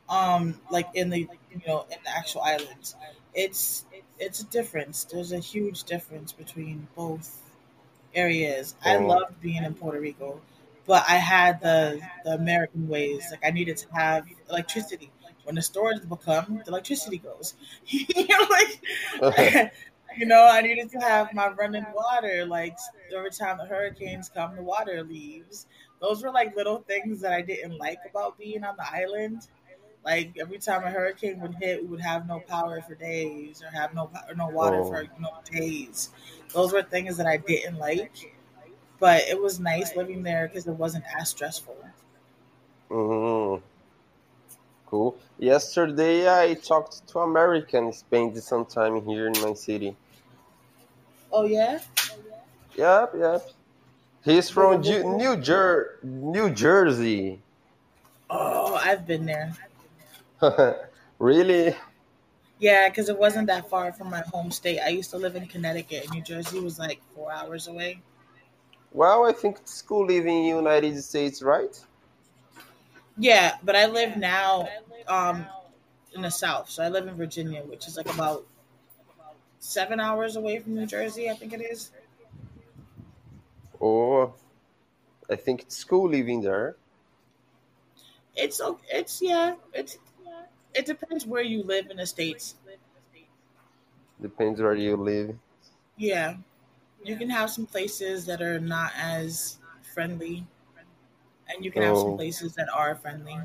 [0.09, 2.97] Um, like in the you know in the actual islands,
[3.35, 3.85] it's
[4.19, 5.05] it's a difference.
[5.05, 7.39] There's a huge difference between both
[8.15, 8.75] areas.
[8.85, 10.41] I loved being in Puerto Rico,
[10.87, 13.27] but I had the the American ways.
[13.31, 15.11] Like I needed to have electricity.
[15.45, 17.55] When the stores become, the electricity goes.
[19.21, 19.73] like
[20.17, 22.47] You know, I needed to have my running water.
[22.47, 22.77] Like
[23.15, 25.67] every time the hurricanes come, the water leaves.
[26.01, 29.49] Those were like little things that I didn't like about being on the island.
[30.05, 33.71] Like every time a hurricane would hit, we would have no power for days, or
[33.71, 34.89] have no or no water oh.
[34.89, 36.11] for you know days.
[36.53, 38.13] Those were things that I didn't like.
[39.01, 41.77] but it was nice living there because it wasn't as stressful.
[42.89, 43.57] hmm
[44.87, 45.17] Cool.
[45.39, 49.97] Yesterday I talked to Americans spent some time here in my city.
[51.37, 51.81] Oh yeah,
[52.77, 53.51] Yep, yep.
[54.25, 57.43] He's from Ju- New Jer- New Jersey.
[58.31, 59.53] oh I've been there.
[61.19, 61.75] really?
[62.59, 64.81] Yeah, because it wasn't that far from my home state.
[64.81, 66.05] I used to live in Connecticut.
[66.05, 68.01] And New Jersey was like four hours away.
[68.93, 71.79] Well, I think it's cool living in United States, right?
[73.19, 74.69] Yeah, but I live now
[75.09, 75.47] um,
[76.15, 76.71] in the South.
[76.71, 78.47] So I live in Virginia, which is like about
[79.65, 81.91] seven hours away from New Jersey, I think it is.
[83.79, 84.35] Or
[85.31, 86.77] I think it's cool living there.
[88.37, 88.61] It's
[88.91, 89.99] it's yeah, it's
[90.75, 92.57] it depends where you live in the states.
[94.21, 95.39] Depends where you live.
[95.97, 96.37] Yeah,
[97.05, 100.47] you can have some places that are not as friendly,
[101.49, 102.15] and you can have some Oh.
[102.15, 103.39] places that are friendly.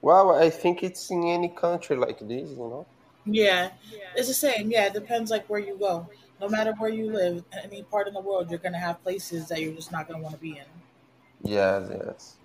[0.00, 2.86] Well, I think it's in any country like this, you know.
[3.26, 3.70] Yeah,
[4.14, 4.70] it's the same.
[4.70, 6.08] Yeah, it depends like where you go.
[6.40, 9.60] No matter where you live, any part in the world, you're gonna have places that
[9.60, 10.66] you're just not gonna want to be in,
[11.42, 12.36] Yes, yes.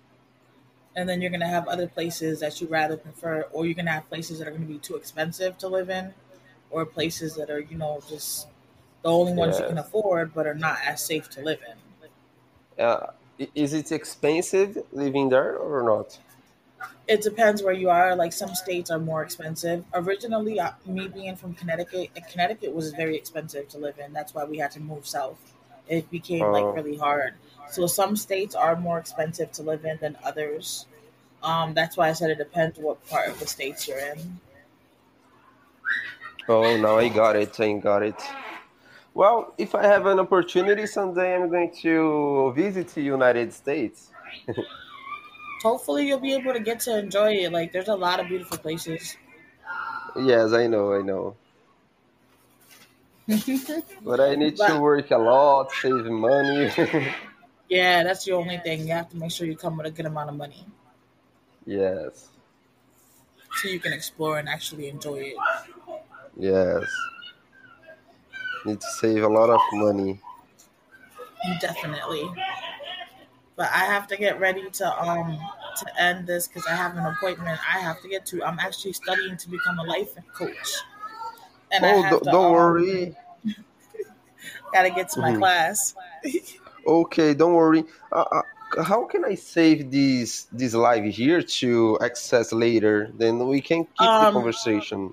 [0.96, 4.08] and then you're gonna have other places that you rather prefer, or you're gonna have
[4.08, 6.14] places that are gonna be too expensive to live in,
[6.70, 8.48] or places that are you know just
[9.02, 11.76] the only ones you can afford but are not as safe to live in.
[12.84, 13.12] Uh,
[13.54, 16.18] is it expensive living there or not?
[17.08, 18.14] It depends where you are.
[18.14, 19.84] Like some states are more expensive.
[19.94, 24.12] Originally, uh, me being from Connecticut, Connecticut was very expensive to live in.
[24.12, 25.38] That's why we had to move south.
[25.88, 26.52] It became Oh.
[26.52, 27.34] like really hard.
[27.70, 30.86] So some states are more expensive to live in than others.
[31.42, 34.40] Um, that's why I said it depends what part of the states you're in.
[36.48, 37.58] Oh, now I got it.
[37.60, 38.20] I got it.
[39.14, 44.10] Well, if I have an opportunity someday, I'm going to visit the United States.
[45.62, 47.52] Hopefully, you'll be able to get to enjoy it.
[47.52, 49.16] Like, there's a lot of beautiful places.
[50.16, 51.36] Yes, I know, I know.
[54.02, 56.70] But I need to work a lot, save money.
[57.68, 58.88] yeah, that's the only thing.
[58.88, 60.66] You have to make sure you come with a good amount of money
[61.66, 62.28] yes,
[63.56, 65.36] so you can explore and actually enjoy it.
[66.36, 66.84] yes.
[68.64, 70.20] Need to save a lot of money.
[71.60, 72.30] Definitely.
[73.56, 75.38] But I have to get ready to um
[75.78, 78.42] to end this because I have an appointment I have to get to.
[78.44, 80.68] I'm actually studying to become a life coach,
[81.72, 83.16] and I Oh, don't, to, um, worry.
[84.72, 85.38] Gotta get to my Mhm.
[85.38, 85.94] class.
[86.86, 87.84] Okay, don't worry.
[88.12, 93.10] Uh, uh, how can I save this this live here to access later?
[93.14, 95.12] Then we can keep the Um, conversation.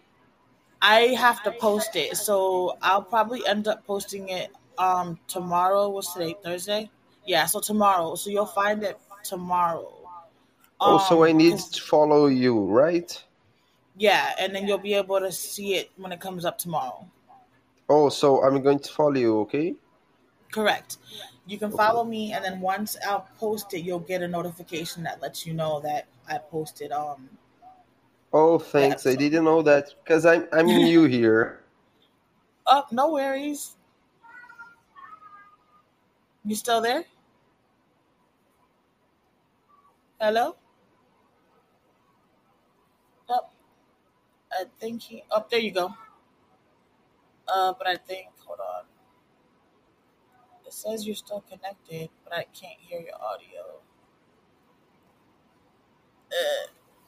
[0.81, 5.89] I have to post it, so I'll probably end up posting it um tomorrow.
[5.89, 6.35] What's today?
[6.43, 6.89] Thursday.
[7.27, 8.15] Yeah, so tomorrow.
[8.15, 9.93] So you'll find it tomorrow.
[10.79, 13.23] Oh, so I need to follow you, right?
[13.97, 17.05] yeah, and then you'll be able to see it when it comes up tomorrow.
[17.89, 19.75] Oh, so I'm going to follow you, okay?
[20.51, 20.97] Correct.
[21.47, 25.21] You can follow me, and then once I'll post it, you'll get a notification that
[25.21, 26.91] lets you know that I posted.
[26.91, 27.29] Um.
[28.33, 29.07] Oh, thanks.
[29.07, 31.63] I didn't know that because I'm I'm new here.
[32.67, 33.77] Oh, no worries.
[36.43, 37.05] You still there?
[40.19, 40.55] Hello.
[43.29, 43.41] Oh,
[44.51, 45.23] I think he.
[45.31, 45.93] Oh, there you go.
[47.47, 48.27] Uh, but I think.
[48.45, 48.85] Hold on.
[50.65, 53.81] It says you're still connected, but I can't hear your audio.
[56.31, 56.67] Uh,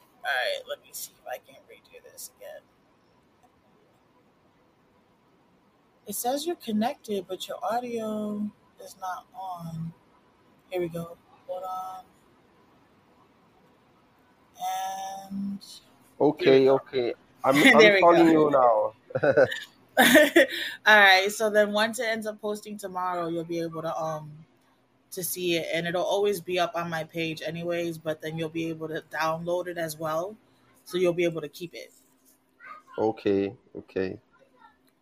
[0.10, 0.62] all right.
[0.70, 2.62] Let me see if I can redo this again.
[6.08, 8.50] It says you're connected, but your audio
[8.84, 9.94] is not on.
[10.70, 11.18] Here we go.
[11.48, 12.06] Hold on.
[14.60, 15.64] And
[16.20, 17.14] Okay, okay.
[17.44, 18.94] I'm I'm calling you now.
[20.86, 21.32] all right.
[21.32, 24.32] So then, once it ends up posting tomorrow, you'll be able to um
[25.12, 27.98] to see it, and it'll always be up on my page, anyways.
[27.98, 30.36] But then you'll be able to download it as well,
[30.84, 31.94] so you'll be able to keep it.
[32.98, 34.20] Okay, okay.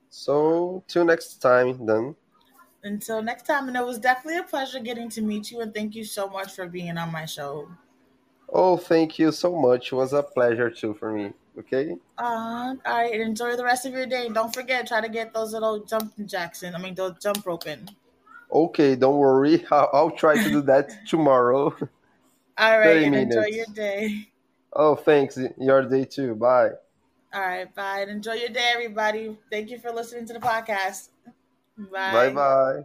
[0.09, 2.15] So till next time then.
[2.83, 5.95] Until next time, and it was definitely a pleasure getting to meet you, and thank
[5.95, 7.67] you so much for being on my show.
[8.49, 9.91] Oh, thank you so much.
[9.91, 11.33] It was a pleasure too for me.
[11.59, 11.95] Okay?
[12.17, 14.29] Uh, all right, enjoy the rest of your day.
[14.29, 16.75] Don't forget, try to get those little jumping jacks in.
[16.75, 17.89] I mean, those jump rope in.
[18.51, 19.65] Okay, don't worry.
[19.71, 21.75] I'll, I'll try to do that tomorrow.
[22.57, 24.29] All right, 30 and enjoy your day.
[24.73, 25.39] Oh, thanks.
[25.59, 26.35] Your day too.
[26.35, 26.71] Bye.
[27.33, 28.01] All right, bye.
[28.01, 29.37] And enjoy your day, everybody.
[29.51, 31.09] Thank you for listening to the podcast.
[31.77, 32.11] Bye.
[32.11, 32.83] Bye bye.